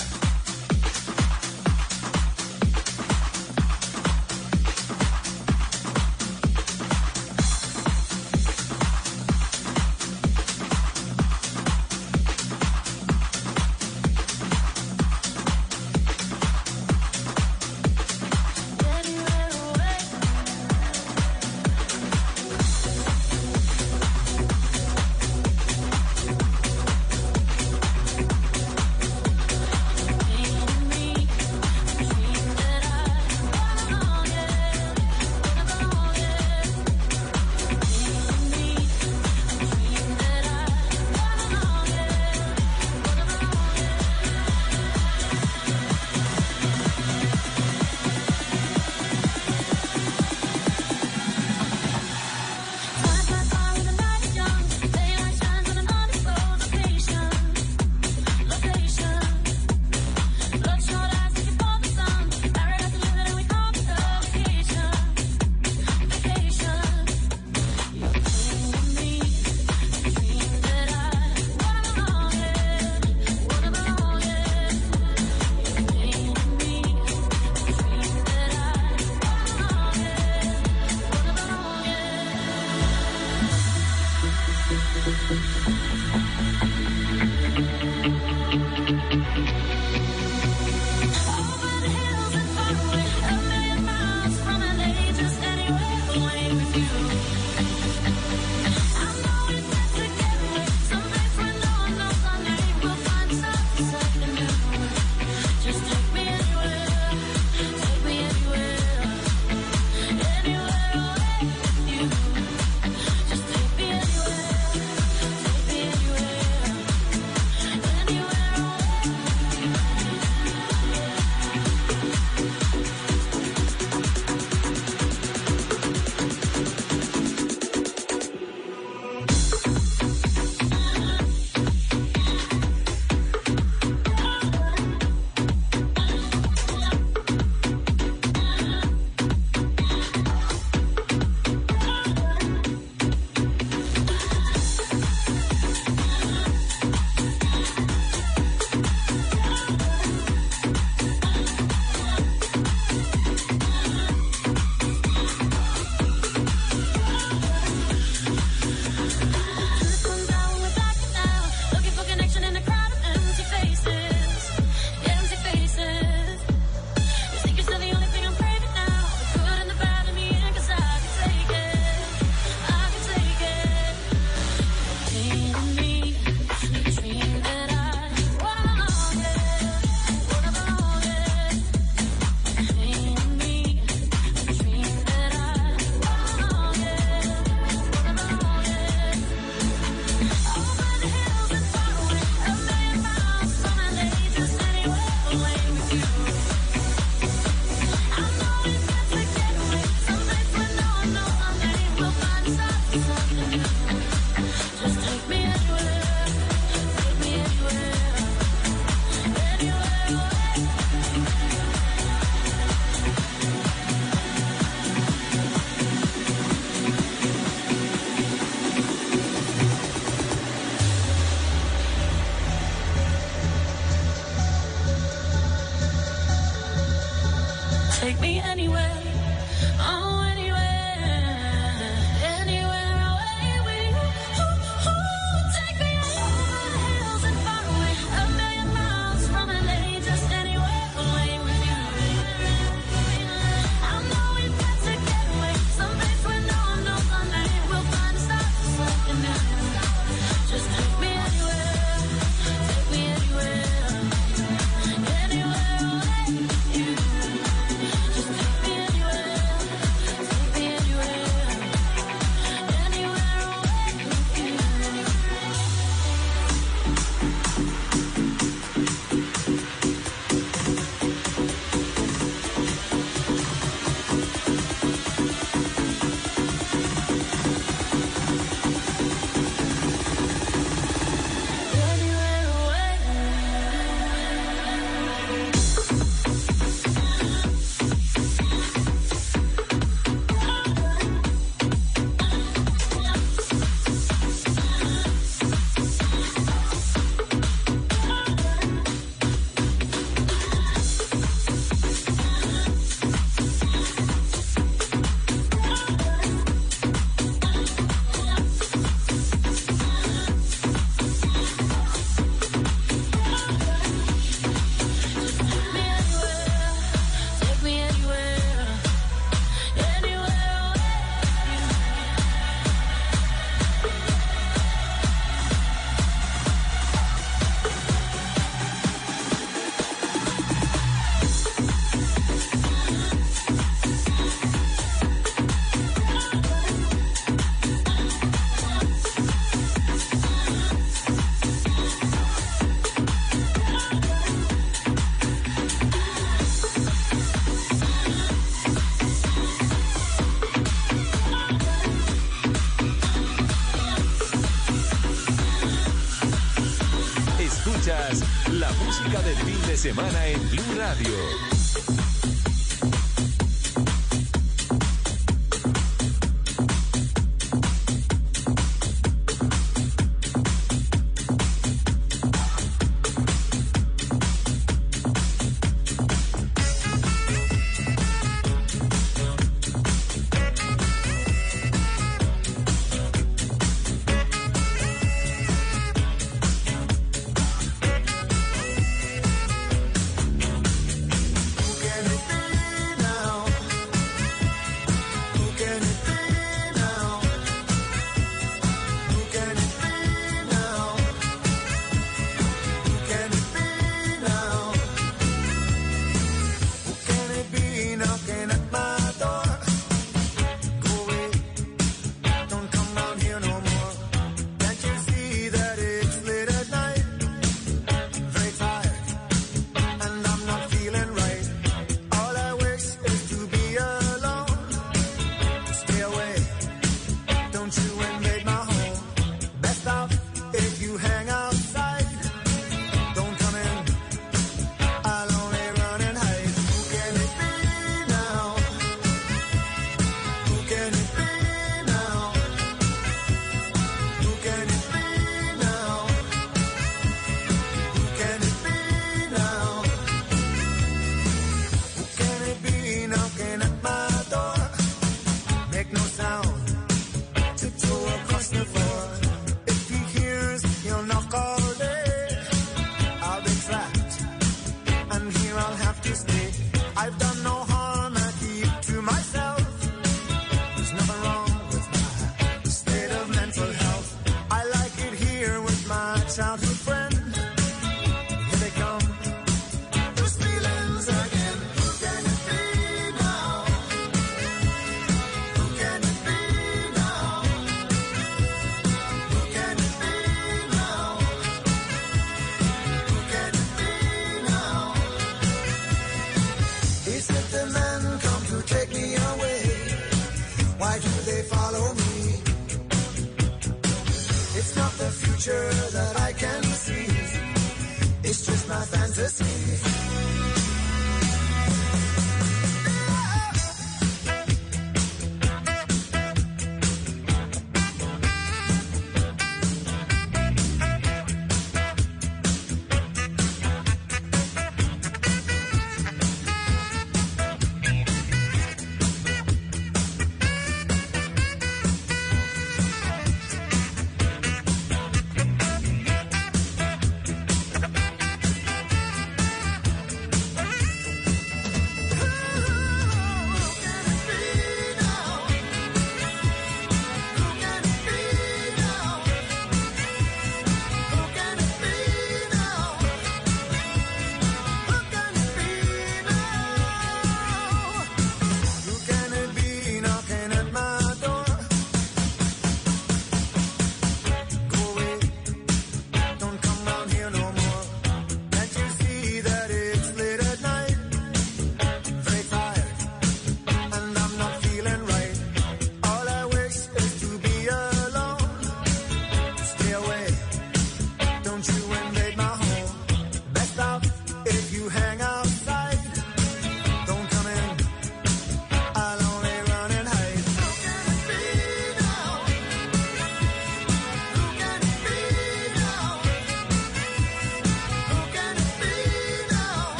Semana 359.83 360.27
en 360.27 360.39
Blue 360.49 360.75
Radio. 360.77 361.42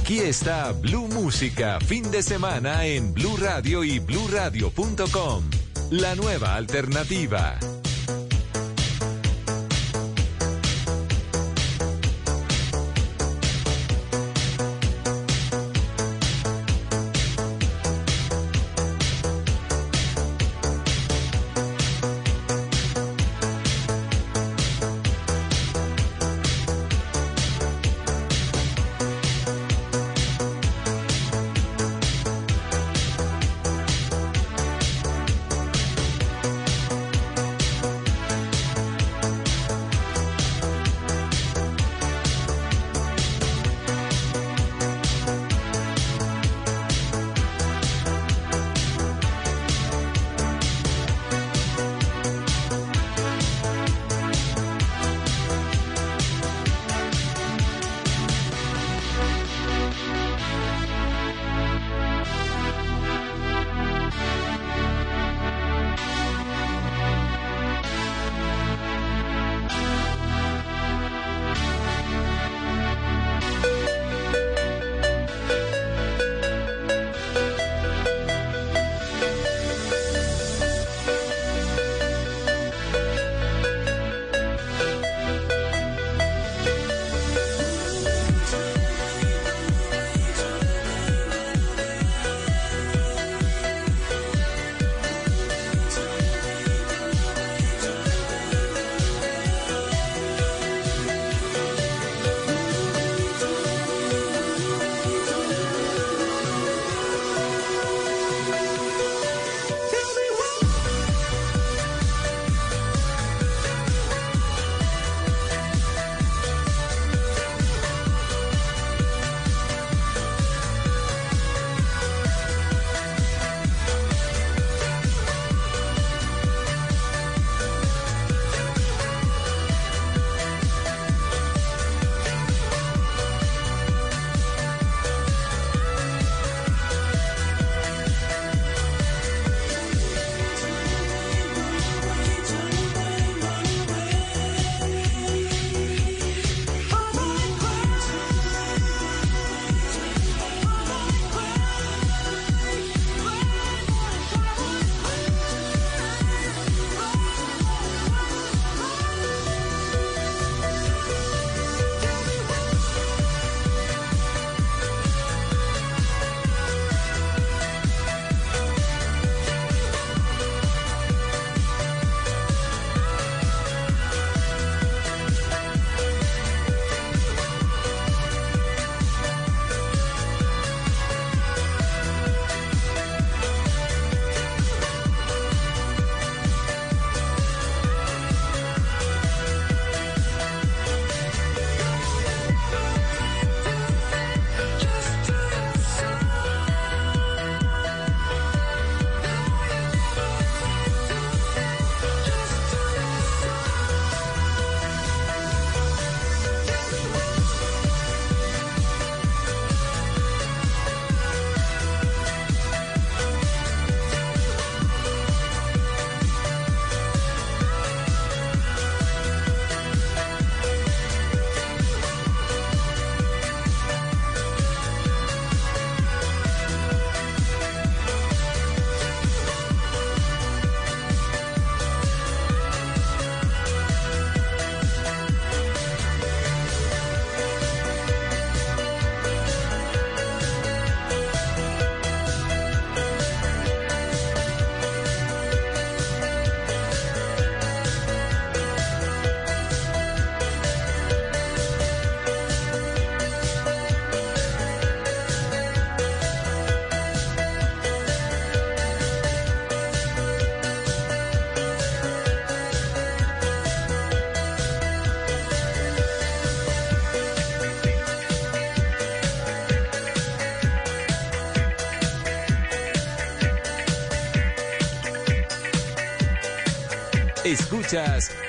Aquí 0.00 0.20
está 0.20 0.70
Blue 0.70 1.08
Música, 1.08 1.80
fin 1.80 2.08
de 2.12 2.22
semana 2.22 2.86
en 2.86 3.12
Blue 3.12 3.36
Radio 3.36 3.82
y 3.82 3.98
bluradio.com. 3.98 5.42
La 5.90 6.14
nueva 6.14 6.54
alternativa. 6.54 7.58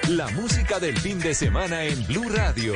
La 0.10 0.28
música 0.32 0.80
del 0.80 0.98
fin 1.00 1.18
de 1.18 1.34
semana 1.34 1.86
en 1.86 2.06
Blue 2.08 2.28
Radio. 2.28 2.74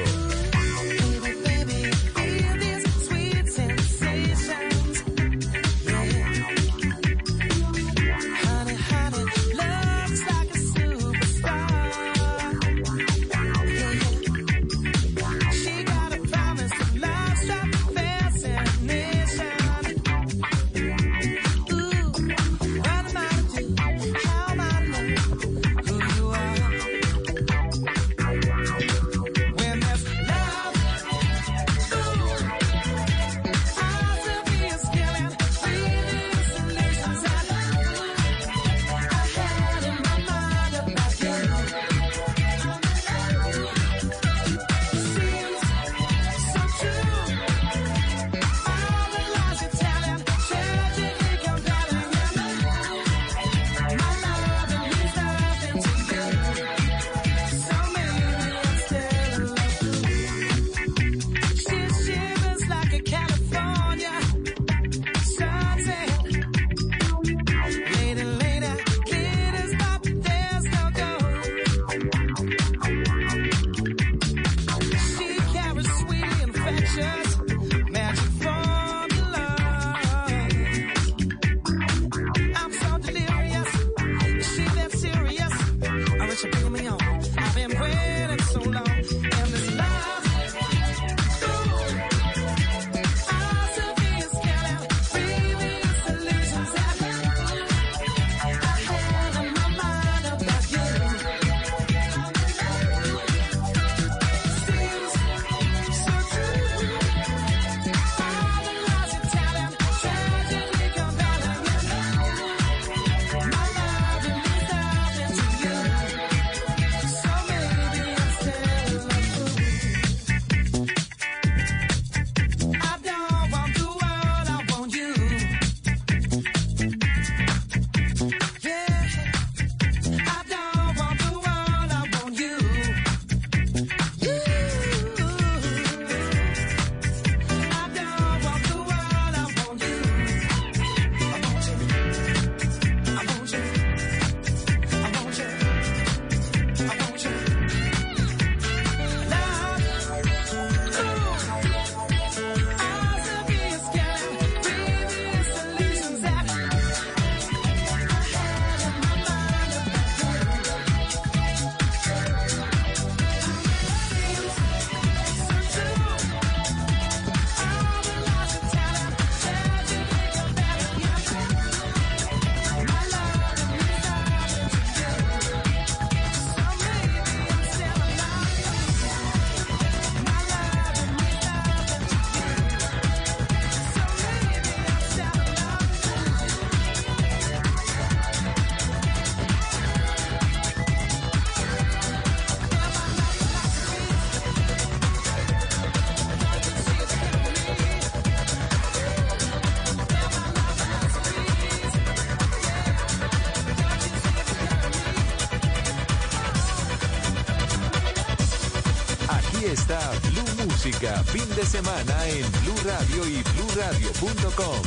Fin 211.12 211.50
de 211.56 211.66
semana 211.66 212.28
en 212.30 212.50
Blue 212.62 212.76
Radio 212.86 213.28
y 213.28 213.44
BlueRadio.com. 213.44 214.82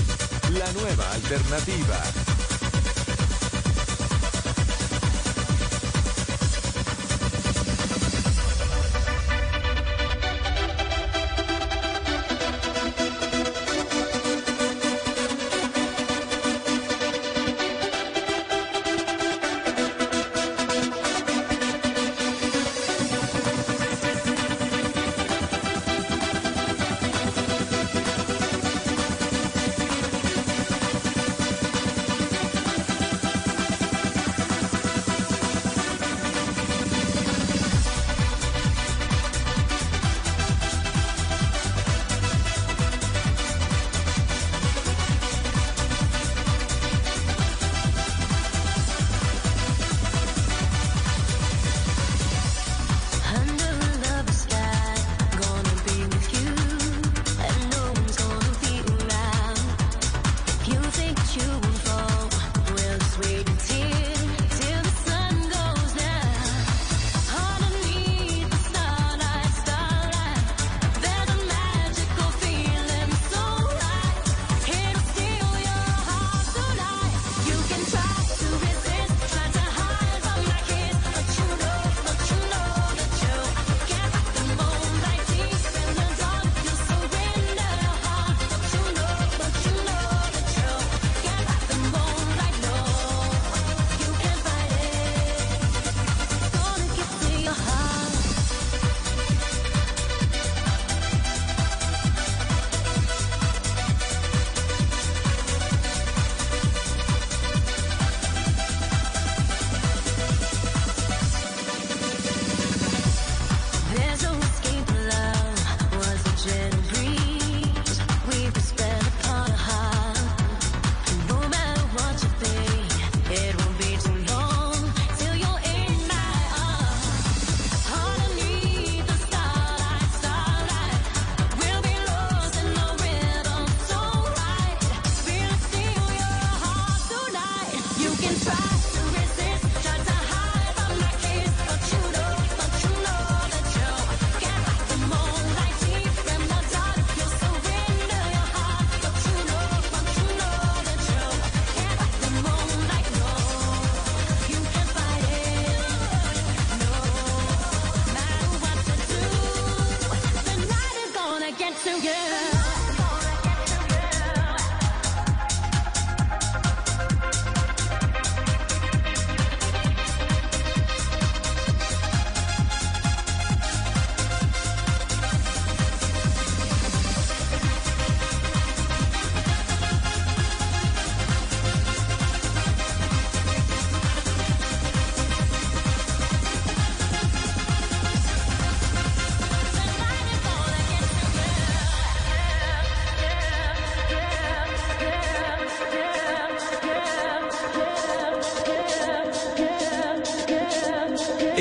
La 0.55 0.73
nueva 0.73 1.13
alternativa. 1.13 2.26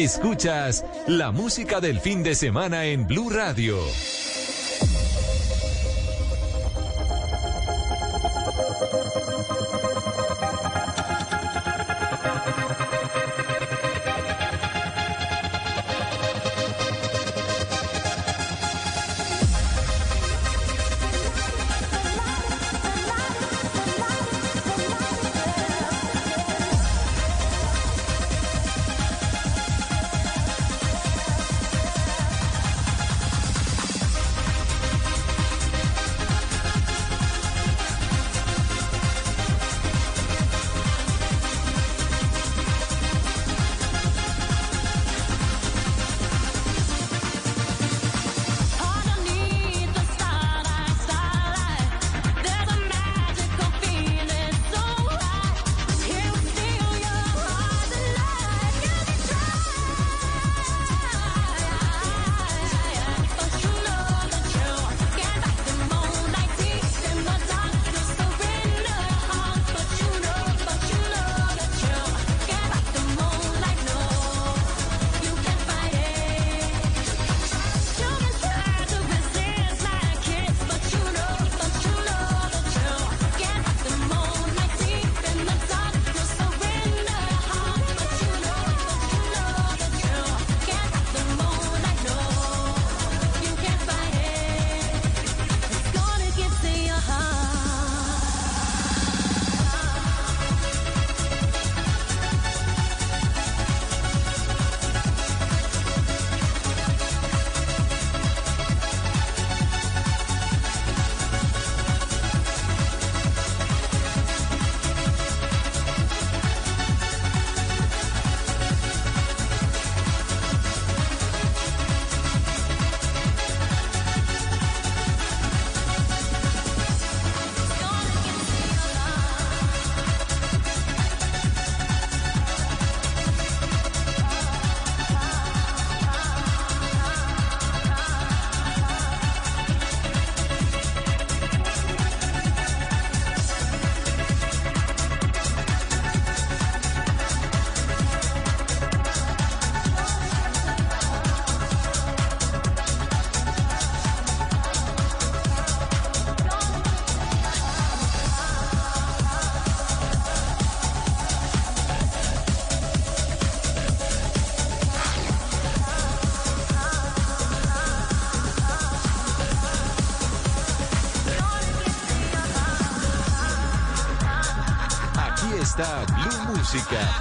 Escuchas 0.05 0.85
la 1.07 1.31
música 1.31 1.81
del 1.81 1.99
fin 1.99 2.21
de 2.21 2.35
semana 2.35 2.85
en 2.85 3.07
Blue 3.07 3.31
Radio. 3.31 3.75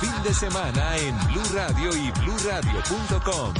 Fin 0.01 0.22
de 0.22 0.34
semana 0.34 0.97
en 0.97 1.16
Blue 1.26 1.42
Radio 1.55 1.95
y 1.97 2.11
BlueRadio.com. 2.12 3.55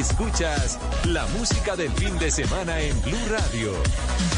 Escuchas 0.00 0.78
la 1.04 1.26
música 1.26 1.76
del 1.76 1.92
fin 1.92 2.18
de 2.18 2.30
semana 2.30 2.80
en 2.80 2.98
Blue 3.02 3.18
Radio. 3.28 4.29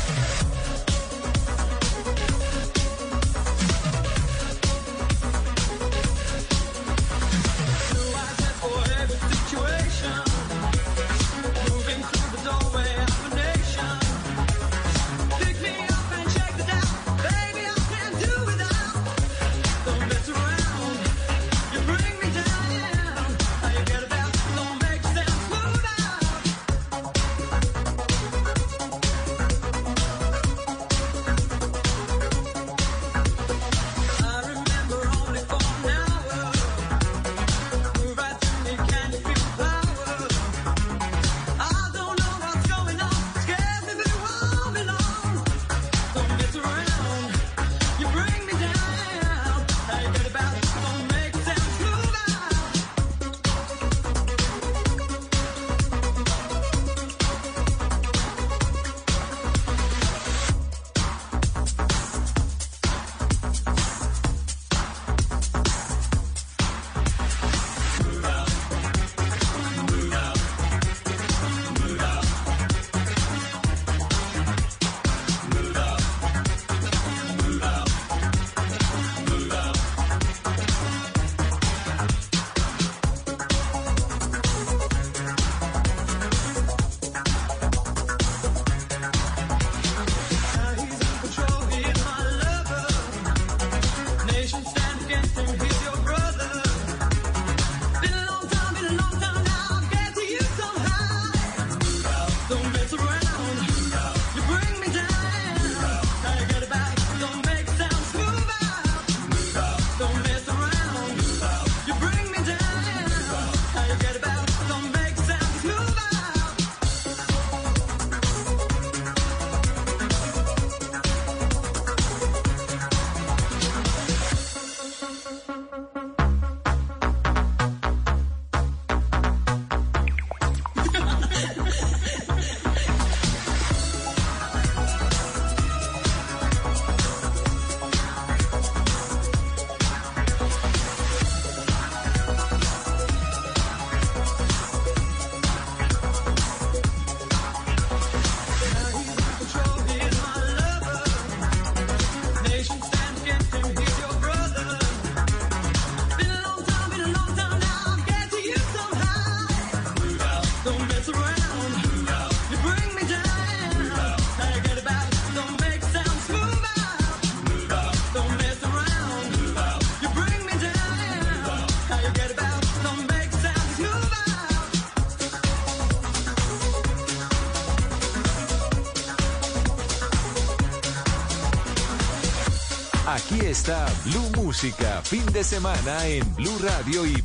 Está 183.53 183.87
Blue 184.07 184.43
Música, 184.43 185.03
fin 185.03 185.27
de 185.27 185.45
semana 185.45 186.07
en 186.07 186.35
Blue 186.37 186.59
Radio 186.63 187.05
y 187.05 187.21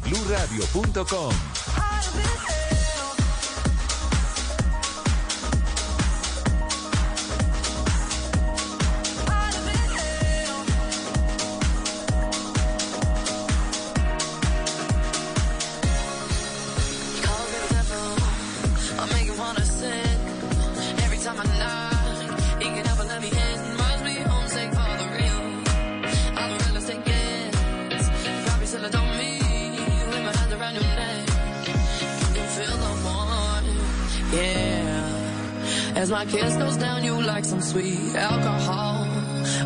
BlueRadio.com. 36.26 37.62
sweet 37.62 38.16
alcohol 38.16 39.06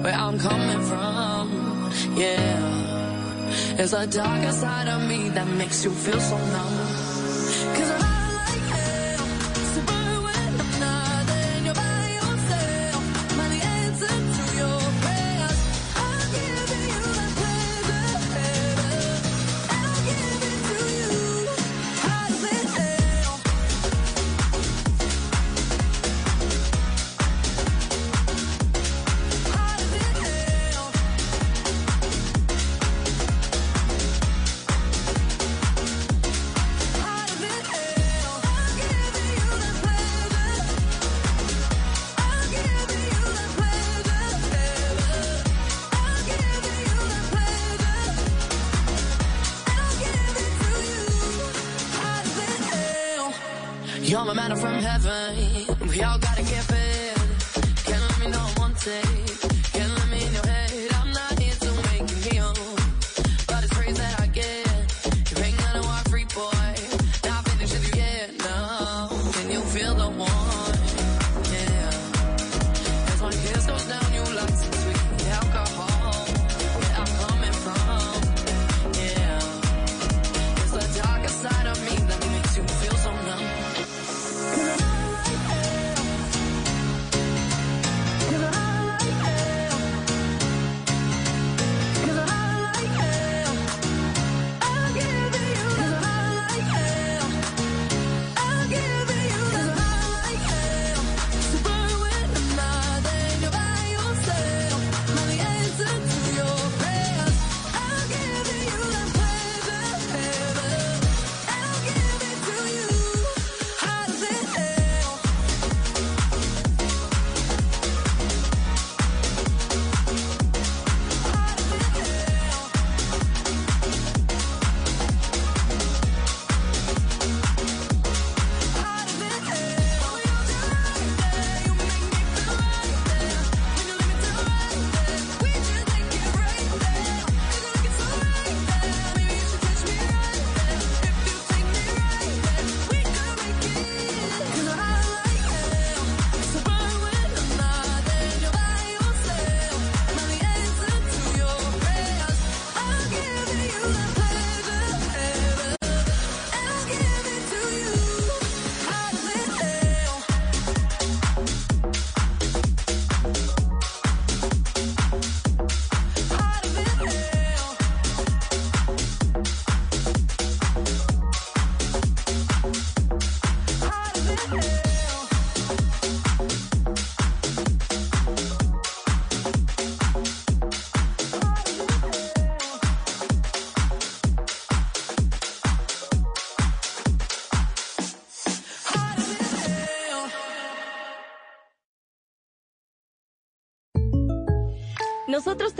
where 0.03 0.13
I'm 0.13 0.37
coming 0.37 0.81
from. 0.81 1.91
Yeah. 2.17 3.73
There's 3.77 3.93
a 3.93 4.05
darker 4.05 4.51
side 4.51 4.87
of 4.89 5.07
me 5.07 5.29
that 5.29 5.47
makes 5.47 5.83
you 5.85 5.91
feel 5.91 6.19
so 6.19 6.37
numb. 6.37 6.80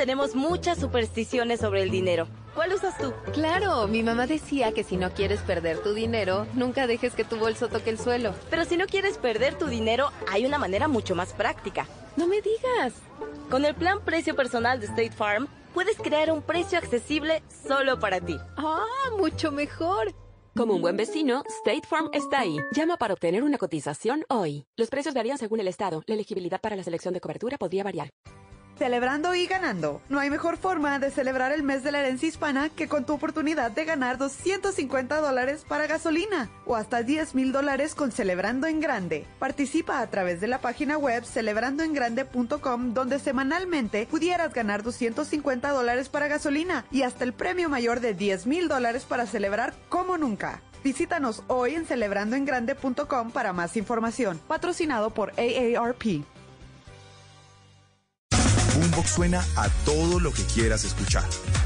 Tenemos 0.02 0.34
muchas 0.34 0.80
supersticiones 0.80 1.60
sobre 1.60 1.84
el 1.84 1.92
dinero. 1.92 2.28
¿Cuál 2.56 2.74
usas 2.74 2.98
tú? 2.98 3.14
Claro, 3.34 3.88
mi 3.88 4.02
mamá 4.02 4.26
decía 4.26 4.72
que 4.72 4.84
si 4.84 4.98
no 4.98 5.14
quieres 5.14 5.42
perder 5.42 5.78
tu 5.78 5.94
dinero, 5.94 6.48
nunca 6.56 6.88
dejes 6.88 7.14
que 7.14 7.24
tu 7.24 7.36
bolso 7.36 7.68
toque 7.68 7.92
el 7.92 8.00
suelo. 8.00 8.34
Pero 8.50 8.66
si 8.66 8.78
no 8.78 8.88
quieres 8.88 9.20
perder 9.20 9.60
tu 9.60 9.68
dinero, 9.68 10.10
hay 10.28 10.48
una 10.48 10.58
manera 10.58 10.88
mucho 10.88 11.14
más 11.14 11.34
práctica. 11.34 11.86
No 12.18 12.26
me 12.26 12.42
digas. 12.42 12.94
Con 13.52 13.64
el 13.64 13.76
plan 13.76 14.04
precio 14.04 14.36
personal 14.36 14.80
de 14.80 14.88
State 14.88 15.12
Farm, 15.12 15.48
puedes 15.72 15.98
crear 15.98 16.32
un 16.32 16.42
precio 16.42 16.80
accesible 16.80 17.44
solo 17.68 18.00
para 18.00 18.20
ti. 18.20 18.40
Ah, 18.58 18.84
mucho 19.20 19.52
mejor. 19.52 20.16
Como 20.58 20.74
un 20.74 20.82
buen 20.82 20.98
vecino, 20.98 21.44
State 21.60 21.88
Farm 21.88 22.10
está 22.12 22.40
ahí. 22.40 22.58
Llama 22.72 22.98
para 22.98 23.14
obtener 23.14 23.44
una 23.44 23.60
cotización 23.60 24.26
hoy. 24.30 24.66
Los 24.78 24.90
precios 24.90 25.14
varían 25.14 25.38
según 25.38 25.60
el 25.60 25.68
estado. 25.68 26.02
La 26.08 26.16
elegibilidad 26.16 26.60
para 26.60 26.76
la 26.76 26.84
selección 26.84 27.14
de 27.14 27.22
cobertura 27.22 27.60
podría 27.60 27.84
variar. 27.84 28.10
Celebrando 28.82 29.36
y 29.36 29.46
ganando. 29.46 30.02
No 30.10 30.20
hay 30.20 30.32
mejor 30.32 30.58
forma 30.58 30.98
de 30.98 31.12
celebrar 31.12 31.52
el 31.52 31.62
mes 31.62 31.84
de 31.84 31.92
la 31.92 32.00
herencia 32.00 32.28
hispana 32.28 32.70
que 32.70 32.88
con 32.88 33.06
tu 33.06 33.14
oportunidad 33.14 33.70
de 33.70 33.86
ganar 33.86 34.18
250 34.18 35.22
dólares 35.22 35.64
para 35.68 35.86
gasolina 35.86 36.50
o 36.66 36.76
hasta 36.76 37.04
10 37.04 37.36
mil 37.36 37.52
dólares 37.52 37.94
con 37.94 38.12
Celebrando 38.12 38.66
en 38.66 38.80
Grande. 38.80 39.28
Participa 39.38 40.00
a 40.00 40.10
través 40.10 40.42
de 40.42 40.48
la 40.48 40.62
página 40.62 40.98
web 40.98 41.24
celebrandoengrande.com 41.26 42.96
donde 42.96 43.20
semanalmente 43.20 44.08
pudieras 44.08 44.52
ganar 44.52 44.82
250 44.82 45.70
dólares 45.70 46.10
para 46.10 46.28
gasolina 46.28 46.84
y 46.90 47.04
hasta 47.04 47.24
el 47.24 47.34
premio 47.34 47.70
mayor 47.70 48.00
de 48.00 48.16
10 48.16 48.48
mil 48.48 48.68
dólares 48.68 49.06
para 49.08 49.28
celebrar 49.28 49.76
como 49.90 50.18
nunca. 50.18 50.64
Visítanos 50.84 51.44
hoy 51.46 51.76
en 51.76 51.86
celebrandoengrande.com 51.86 53.30
para 53.30 53.54
más 53.54 53.78
información. 53.78 54.42
Patrocinado 54.48 55.12
por 55.12 55.34
AARP. 55.38 56.24
Boombox 58.92 59.10
suena 59.10 59.46
a 59.56 59.70
todo 59.86 60.20
lo 60.20 60.34
que 60.34 60.44
quieras 60.44 60.84
escuchar. 60.84 61.24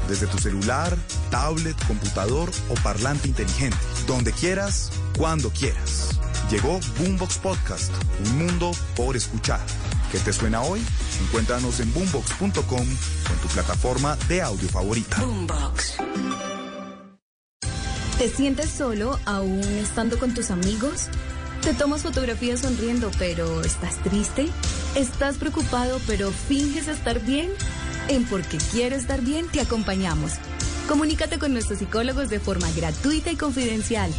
Desde 0.08 0.28
tu 0.28 0.38
celular, 0.38 0.96
tablet, 1.28 1.76
computador 1.86 2.50
o 2.68 2.74
parlante 2.74 3.26
inteligente. 3.26 3.76
Donde 4.06 4.32
quieras, 4.32 4.92
cuando 5.18 5.50
quieras. 5.50 6.10
Llegó 6.50 6.78
Boombox 6.98 7.38
Podcast, 7.38 7.92
un 8.24 8.38
mundo 8.38 8.70
por 8.94 9.16
escuchar. 9.16 9.60
¿Qué 10.12 10.20
te 10.20 10.32
suena 10.32 10.62
hoy? 10.62 10.80
Encuéntranos 11.26 11.80
en 11.80 11.92
boombox.com 11.92 12.54
o 12.78 13.32
en 13.32 13.38
tu 13.42 13.48
plataforma 13.48 14.16
de 14.28 14.42
audio 14.42 14.68
favorita. 14.68 15.20
Boombox. 15.20 15.96
¿Te 18.18 18.30
sientes 18.30 18.70
solo 18.70 19.18
aún 19.24 19.64
estando 19.82 20.18
con 20.18 20.32
tus 20.32 20.52
amigos? 20.52 21.08
¿Te 21.66 21.74
tomas 21.74 22.02
fotografías 22.02 22.60
sonriendo 22.60 23.10
pero 23.18 23.60
estás 23.62 23.96
triste? 24.04 24.46
¿Estás 24.94 25.36
preocupado 25.36 26.00
pero 26.06 26.30
finges 26.30 26.86
estar 26.86 27.18
bien? 27.18 27.50
En 28.06 28.24
Porque 28.24 28.58
Quiero 28.70 28.94
Estar 28.94 29.20
Bien 29.20 29.48
te 29.48 29.60
acompañamos. 29.60 30.34
Comunícate 30.86 31.40
con 31.40 31.52
nuestros 31.52 31.80
psicólogos 31.80 32.28
de 32.28 32.38
forma 32.38 32.70
gratuita 32.70 33.32
y 33.32 33.36
confidencial. 33.36 34.12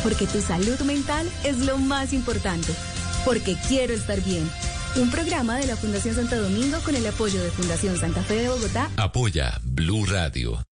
porque 0.04 0.28
tu 0.28 0.42
salud 0.42 0.80
mental 0.82 1.28
es 1.44 1.58
lo 1.58 1.80
más 1.80 2.14
importante. 2.14 2.72
Porque 3.26 3.58
quiero 3.68 3.96
estar 3.96 4.24
bien. 4.24 4.48
Un 4.98 5.12
programa 5.12 5.58
de 5.58 5.68
la 5.68 5.76
Fundación 5.76 6.16
Santo 6.16 6.42
Domingo 6.42 6.80
con 6.86 6.96
el 6.96 7.06
apoyo 7.06 7.44
de 7.44 7.50
Fundación 7.52 7.98
Santa 7.98 8.22
Fe 8.22 8.36
de 8.36 8.50
Bogotá. 8.50 8.90
Apoya 8.96 9.60
Blue 9.64 10.06
Radio. 10.06 10.64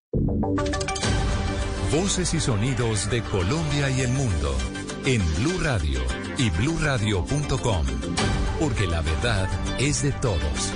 Voces 1.91 2.33
y 2.33 2.39
sonidos 2.39 3.09
de 3.09 3.21
Colombia 3.21 3.89
y 3.89 4.01
el 4.01 4.11
mundo 4.11 4.55
en 5.05 5.21
Blue 5.35 5.59
Radio 5.61 5.99
y 6.37 6.49
bluradio.com. 6.51 7.85
Porque 8.61 8.87
la 8.87 9.01
verdad 9.01 9.49
es 9.77 10.03
de 10.03 10.13
todos. 10.13 10.73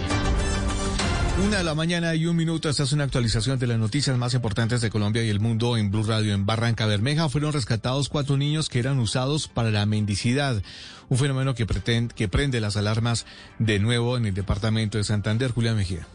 Una 1.46 1.60
de 1.60 1.64
la 1.64 1.76
mañana 1.76 2.16
y 2.16 2.26
un 2.26 2.36
minuto. 2.36 2.68
Esta 2.68 2.82
es 2.82 2.94
una 2.94 3.04
actualización 3.04 3.60
de 3.60 3.68
las 3.68 3.78
noticias 3.78 4.18
más 4.18 4.34
importantes 4.34 4.82
de 4.82 4.90
Colombia 4.90 5.24
y 5.24 5.30
el 5.30 5.40
mundo 5.40 5.78
en 5.78 5.92
Blue 5.92 6.04
Radio. 6.04 6.34
En 6.34 6.48
Barranca 6.48 6.88
Bermeja 6.88 7.30
fueron 7.30 7.54
rescatados 7.54 8.10
cuatro 8.10 8.38
niños 8.38 8.70
que 8.70 8.80
eran 8.80 8.98
usados 8.98 9.48
para 9.48 9.70
la 9.70 9.86
mendicidad. 9.86 10.64
Un 11.10 11.18
fenómeno 11.20 11.54
que, 11.54 11.68
pretende, 11.68 12.16
que 12.16 12.28
prende 12.28 12.60
las 12.60 12.76
alarmas 12.76 13.28
de 13.60 13.78
nuevo 13.78 14.18
en 14.18 14.26
el 14.26 14.34
departamento 14.34 14.98
de 14.98 15.04
Santander. 15.04 15.52
Julián 15.52 15.78
Mejía. 15.78 16.08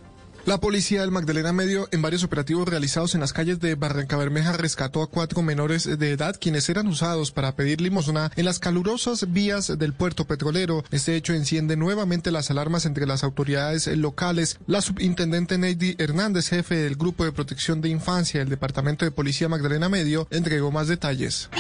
La 0.45 0.59
policía 0.59 1.03
del 1.03 1.13
Magdalena 1.13 1.53
Medio, 1.53 1.89
en 1.93 2.03
varios 2.03 2.25
operativos 2.25 2.69
realizados 2.69 3.15
en 3.15 3.21
las 3.21 3.33
calles 3.33 3.61
de 3.61 3.77
Barranca 3.77 4.17
Bermeja, 4.17 4.53
rescató 4.53 5.01
a 5.03 5.07
cuatro 5.07 5.41
menores 5.41 5.85
de 5.85 6.11
edad 6.11 6.35
quienes 6.41 6.69
eran 6.69 6.89
usados 6.89 7.31
para 7.31 7.55
pedir 7.55 7.81
limosna 7.81 8.33
en 8.35 8.45
las 8.45 8.59
calurosas 8.59 9.33
vías 9.33 9.79
del 9.79 9.93
puerto 9.93 10.27
petrolero. 10.27 10.83
Este 10.91 11.15
hecho 11.15 11.33
enciende 11.33 11.77
nuevamente 11.77 12.33
las 12.33 12.51
alarmas 12.51 12.87
entre 12.87 13.07
las 13.07 13.23
autoridades 13.23 13.87
locales. 13.97 14.59
La 14.67 14.83
subintendente 14.83 15.59
Neidy 15.59 15.95
Hernández, 15.99 16.49
jefe 16.49 16.75
del 16.75 16.97
Grupo 16.97 17.25
de 17.25 17.31
Protección 17.31 17.81
de 17.81 17.91
Infancia 17.91 18.41
del 18.41 18.49
Departamento 18.49 19.05
de 19.05 19.13
Policía 19.13 19.49
Magdalena 19.49 19.89
Medio, 19.89 20.27
entregó 20.33 20.73
más 20.73 20.89
detalles. 20.89 21.51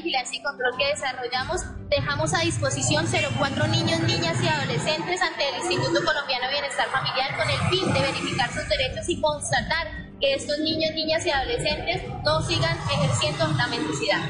Vigilancia 0.00 0.38
y 0.38 0.42
control 0.42 0.72
que 0.78 0.86
desarrollamos, 0.86 1.60
dejamos 1.90 2.32
a 2.32 2.40
disposición 2.40 3.06
04 3.06 3.66
niños, 3.68 4.00
niñas 4.00 4.42
y 4.42 4.48
adolescentes 4.48 5.20
ante 5.20 5.48
el 5.48 5.56
Instituto 5.56 6.04
Colombiano 6.04 6.46
de 6.46 6.52
Bienestar 6.52 6.88
Familiar 6.88 7.36
con 7.36 7.50
el 7.50 7.60
fin 7.68 7.92
de 7.92 8.00
verificar 8.00 8.48
sus 8.52 8.66
derechos 8.68 9.08
y 9.08 9.20
constatar 9.20 10.10
que 10.18 10.34
estos 10.34 10.58
niños, 10.58 10.92
niñas 10.94 11.24
y 11.26 11.30
adolescentes 11.30 12.02
no 12.24 12.42
sigan 12.42 12.78
ejerciendo 12.90 13.48
la 13.56 13.66
mendicidad. 13.66 14.28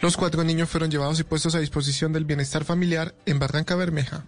Los 0.00 0.16
cuatro 0.16 0.44
niños 0.44 0.68
fueron 0.68 0.90
llevados 0.90 1.18
y 1.18 1.24
puestos 1.24 1.54
a 1.54 1.58
disposición 1.58 2.12
del 2.12 2.24
bienestar 2.24 2.64
familiar 2.64 3.14
en 3.26 3.38
Barranca 3.38 3.74
Bermeja. 3.74 4.24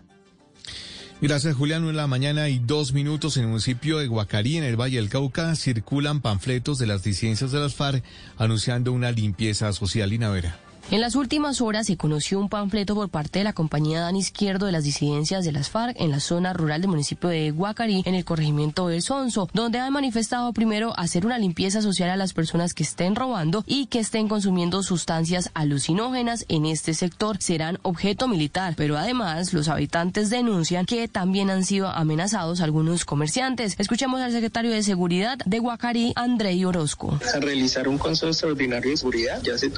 Gracias, 1.20 1.55
Julián. 1.55 1.86
En 1.86 1.97
la 1.97 2.07
mañana 2.07 2.49
y 2.49 2.59
dos 2.59 2.95
minutos 2.95 3.36
en 3.36 3.45
el 3.45 3.49
municipio 3.51 3.99
de 3.99 4.07
Guacarí, 4.07 4.57
en 4.57 4.64
el 4.64 4.80
Valle 4.80 4.97
del 4.97 5.11
Cauca, 5.11 5.55
circulan 5.55 6.22
panfletos 6.22 6.78
de 6.78 6.86
las 6.86 7.03
disidencias 7.03 7.53
de 7.53 7.61
las 7.61 7.74
FARC 7.74 8.03
anunciando 8.38 8.93
una 8.93 9.12
limpieza 9.12 9.72
social 9.72 10.14
y 10.14 10.18
navera. 10.18 10.59
En 10.93 11.01
las 11.01 11.14
últimas 11.14 11.61
horas 11.61 11.86
se 11.86 11.97
conoció 11.97 12.41
un 12.41 12.49
panfleto 12.49 12.97
por 12.97 13.09
parte 13.09 13.38
de 13.38 13.45
la 13.45 13.53
compañía 13.53 14.01
Dan 14.01 14.16
Izquierdo 14.16 14.66
de 14.66 14.72
las 14.72 14.82
disidencias 14.82 15.45
de 15.45 15.53
las 15.53 15.70
FARC 15.70 15.95
en 16.01 16.11
la 16.11 16.18
zona 16.18 16.53
rural 16.53 16.80
del 16.80 16.91
municipio 16.91 17.28
de 17.28 17.53
Guacarí, 17.53 18.03
en 18.07 18.16
el 18.16 18.24
corregimiento 18.24 18.88
del 18.88 19.01
Sonso, 19.01 19.49
donde 19.53 19.78
han 19.78 19.93
manifestado 19.93 20.53
primero 20.53 20.93
hacer 20.99 21.26
una 21.26 21.38
limpieza 21.38 21.80
social 21.80 22.11
a 22.11 22.16
las 22.16 22.32
personas 22.32 22.74
que 22.74 22.82
estén 22.82 23.14
robando 23.14 23.62
y 23.68 23.86
que 23.86 24.01
estén 24.01 24.26
consumiendo 24.26 24.82
sustancias 24.82 25.53
alucinógenas 25.55 26.45
en 26.49 26.66
este 26.66 26.93
sector. 26.93 27.36
Serán 27.41 27.78
objeto 27.82 28.26
militar, 28.26 28.74
pero 28.76 28.99
además 28.99 29.53
los 29.53 29.68
habitantes 29.68 30.28
denuncian 30.28 30.86
que 30.86 31.07
también 31.07 31.51
han 31.51 31.64
sido 31.64 31.86
amenazados 31.86 32.61
algunos 32.61 33.05
comerciantes. 33.05 33.76
Escuchemos 33.78 34.20
al 34.22 34.32
secretario 34.32 34.72
de 34.72 34.82
Seguridad 34.82 35.38
de 35.47 35.61
Guacarí, 35.61 36.14
Andrei 36.16 36.64
Orozco. 36.64 37.16
Realizar 37.41 37.86
un 37.86 37.97
consejo 37.97 38.32
extraordinario 38.32 38.91
de 38.91 38.97
seguridad 38.97 39.41
ya 39.45 39.57
se 39.57 39.70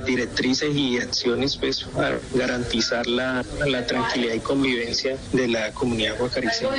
directrices 0.00 0.74
y 0.74 0.98
acciones 0.98 1.56
pues, 1.56 1.84
para 1.84 2.18
garantizar 2.34 3.06
la, 3.06 3.44
la 3.66 3.86
tranquilidad 3.86 4.34
y 4.34 4.40
convivencia 4.40 5.16
de 5.32 5.48
la 5.48 5.72
comunidad 5.72 6.18
guacarísima. 6.18 6.70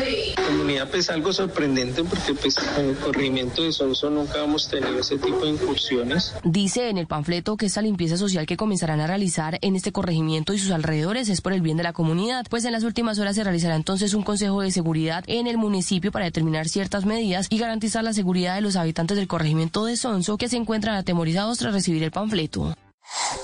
Comunidad 0.47 0.89
pues 0.89 1.09
algo 1.09 1.34
sorprendente 1.34 2.03
porque 2.03 2.34
pues 2.34 2.55
en 2.78 2.89
el 2.89 2.95
corregimiento 2.97 3.63
de 3.63 3.72
Sonso 3.72 4.09
nunca 4.09 4.43
hemos 4.43 4.68
tenido 4.68 4.99
ese 4.99 5.18
tipo 5.18 5.41
de 5.45 5.51
incursiones. 5.51 6.34
Dice 6.43 6.89
en 6.89 6.97
el 6.97 7.07
panfleto 7.07 7.57
que 7.57 7.66
esta 7.66 7.82
limpieza 7.82 8.18
social 8.18 8.45
que 8.45 8.57
comenzarán 8.57 8.99
a 8.99 9.07
realizar 9.07 9.57
en 9.61 9.76
este 9.76 9.91
corregimiento 9.91 10.53
y 10.53 10.59
sus 10.59 10.72
alrededores 10.72 11.30
es 11.30 11.41
por 11.41 11.53
el 11.53 11.61
bien 11.61 11.78
de 11.78 11.84
la 11.84 11.93
comunidad, 11.93 12.45
pues 12.49 12.66
en 12.66 12.72
las 12.72 12.84
últimas 12.84 13.20
horas 13.20 13.36
se 13.36 13.43
realizará 13.43 13.76
entonces 13.76 14.13
un 14.13 14.24
consejo 14.24 14.61
de 14.61 14.72
seguridad 14.72 15.24
en 15.28 15.47
el 15.47 15.57
municipio 15.57 16.11
para 16.11 16.26
determinar 16.26 16.68
ciertas 16.68 17.05
medidas 17.05 17.47
y 17.49 17.57
garantizar 17.57 18.03
la 18.03 18.13
seguridad 18.13 18.55
de 18.55 18.61
los 18.61 18.76
habitantes 18.76 19.18
del 19.18 19.28
corregimiento 19.28 19.86
de 19.86 19.97
Sonso 19.97 20.38
que 20.38 20.49
se 20.49 20.57
encuentran 20.57 20.95
atemorizados 20.95 21.57
tras 21.57 21.74
recibir 21.74 22.03
el 22.03 22.11
panfleto. 22.11 22.76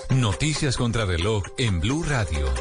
Noticias 0.10 0.76
contra 0.76 1.06
reloj 1.06 1.44
en 1.58 1.80
Blue 1.80 2.04
Radio. 2.04 2.54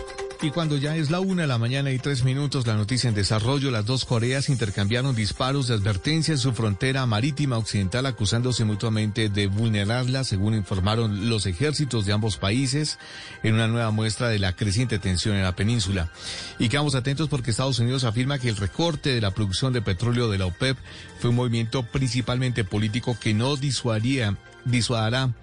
Y 0.42 0.50
cuando 0.50 0.78
ya 0.78 0.96
es 0.96 1.10
la 1.10 1.20
una 1.20 1.42
de 1.42 1.48
la 1.48 1.58
mañana 1.58 1.90
y 1.90 1.98
tres 1.98 2.24
minutos, 2.24 2.66
la 2.66 2.74
noticia 2.74 3.08
en 3.08 3.14
desarrollo, 3.14 3.70
las 3.70 3.84
dos 3.84 4.06
Coreas 4.06 4.48
intercambiaron 4.48 5.14
disparos 5.14 5.68
de 5.68 5.74
advertencia 5.74 6.32
en 6.32 6.38
su 6.38 6.52
frontera 6.54 7.04
marítima 7.04 7.58
occidental, 7.58 8.06
acusándose 8.06 8.64
mutuamente 8.64 9.28
de 9.28 9.48
vulnerarla, 9.48 10.24
según 10.24 10.54
informaron 10.54 11.28
los 11.28 11.44
ejércitos 11.44 12.06
de 12.06 12.14
ambos 12.14 12.38
países, 12.38 12.98
en 13.42 13.54
una 13.54 13.68
nueva 13.68 13.90
muestra 13.90 14.28
de 14.28 14.38
la 14.38 14.56
creciente 14.56 14.98
tensión 14.98 15.36
en 15.36 15.42
la 15.42 15.56
península. 15.56 16.10
Y 16.58 16.70
quedamos 16.70 16.94
atentos 16.94 17.28
porque 17.28 17.50
Estados 17.50 17.78
Unidos 17.78 18.04
afirma 18.04 18.38
que 18.38 18.48
el 18.48 18.56
recorte 18.56 19.10
de 19.10 19.20
la 19.20 19.32
producción 19.32 19.74
de 19.74 19.82
petróleo 19.82 20.30
de 20.30 20.38
la 20.38 20.46
OPEP 20.46 20.78
fue 21.18 21.30
un 21.30 21.36
movimiento 21.36 21.82
principalmente 21.82 22.64
político 22.64 23.18
que 23.20 23.34
no 23.34 23.56
disuadiría, 23.56 24.38
disuadará 24.64 25.34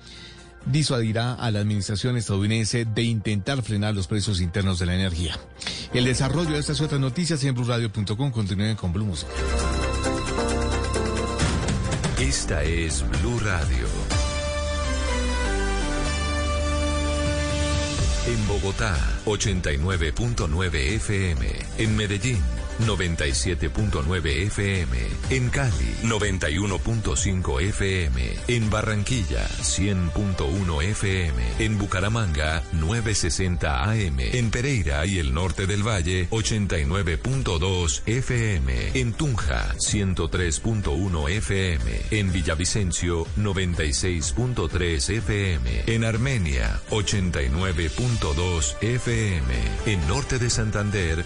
disuadirá 0.72 1.34
a 1.34 1.51
la 1.51 1.59
administración 1.59 2.18
estadounidense 2.18 2.86
de 2.86 3.03
intentar 3.03 3.61
frenar 3.61 3.95
los 3.95 4.07
precios 4.07 4.41
internos 4.41 4.80
de 4.80 4.86
la 4.86 4.95
energía. 4.95 5.38
El 5.93 6.05
desarrollo 6.05 6.51
de 6.51 6.59
estas 6.59 6.80
y 6.80 6.84
otras 6.84 7.01
noticias 7.01 7.43
en 7.43 7.55
blueradio.com 7.55 8.32
continúen 8.32 8.76
con 8.76 8.93
Blue 8.93 9.05
Music. 9.05 9.28
Esta 12.20 12.63
es 12.63 13.05
Blue 13.22 13.39
Radio. 13.39 13.88
En 18.28 18.47
Bogotá, 18.47 18.93
89.9 19.26 20.76
FM. 20.95 21.47
En 21.78 21.95
Medellín. 21.95 22.66
97.9 22.80 24.25
FM. 24.47 24.97
En 25.30 25.49
Cali, 25.49 25.95
91.5 26.03 27.61
FM. 27.61 28.34
En 28.47 28.69
Barranquilla, 28.69 29.47
100.1 29.47 30.84
FM. 30.84 31.43
En 31.59 31.78
Bucaramanga, 31.78 32.63
960 32.73 33.84
AM. 33.84 34.19
En 34.19 34.51
Pereira 34.51 35.05
y 35.05 35.19
el 35.19 35.34
norte 35.34 35.67
del 35.67 35.88
Valle, 35.88 36.30
89.2 36.30 38.01
FM. 38.05 38.99
En 38.99 39.13
Tunja, 39.13 39.73
103.1 39.75 41.30
FM. 41.30 42.01
En 42.11 42.32
Villavicencio, 42.32 43.25
96.3 43.38 45.09
FM. 45.17 45.84
En 45.88 46.03
Armenia, 46.03 46.80
89.2 46.89 48.75
FM. 48.82 49.53
En 49.86 50.07
norte 50.07 50.39
de 50.39 50.49
Santander, 50.49 51.25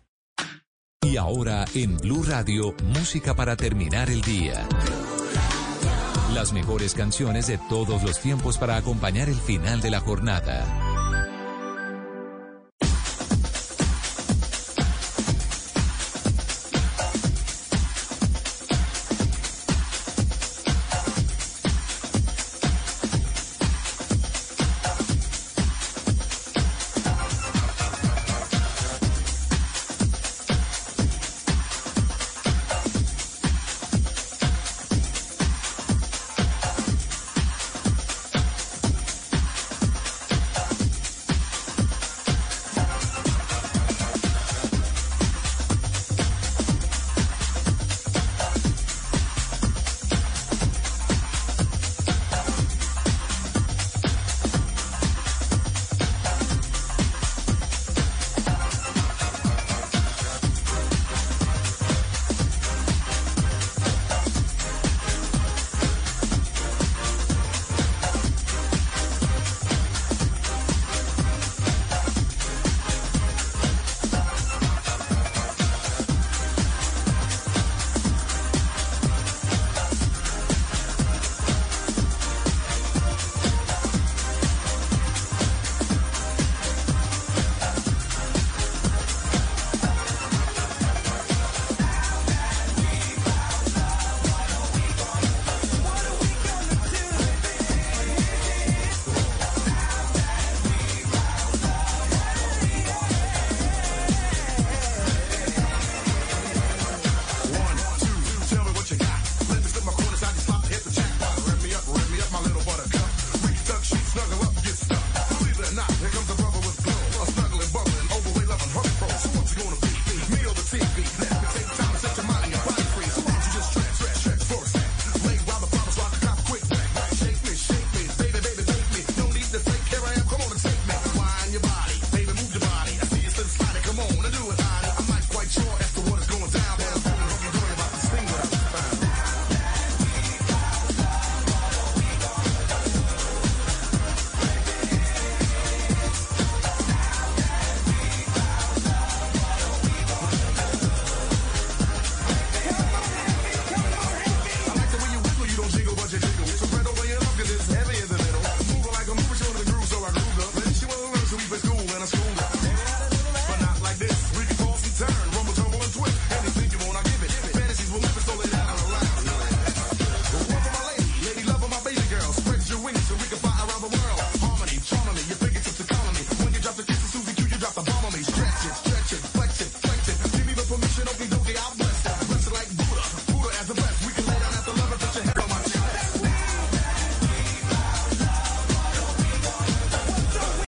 Y 1.03 1.17
ahora 1.17 1.65
en 1.73 1.97
Blue 1.97 2.21
Radio, 2.21 2.75
música 2.93 3.33
para 3.33 3.55
terminar 3.55 4.11
el 4.11 4.21
día. 4.21 4.67
Las 6.35 6.53
mejores 6.53 6.93
canciones 6.93 7.47
de 7.47 7.57
todos 7.57 8.03
los 8.03 8.19
tiempos 8.19 8.59
para 8.59 8.75
acompañar 8.75 9.27
el 9.27 9.35
final 9.35 9.81
de 9.81 9.89
la 9.89 9.99
jornada. 9.99 10.90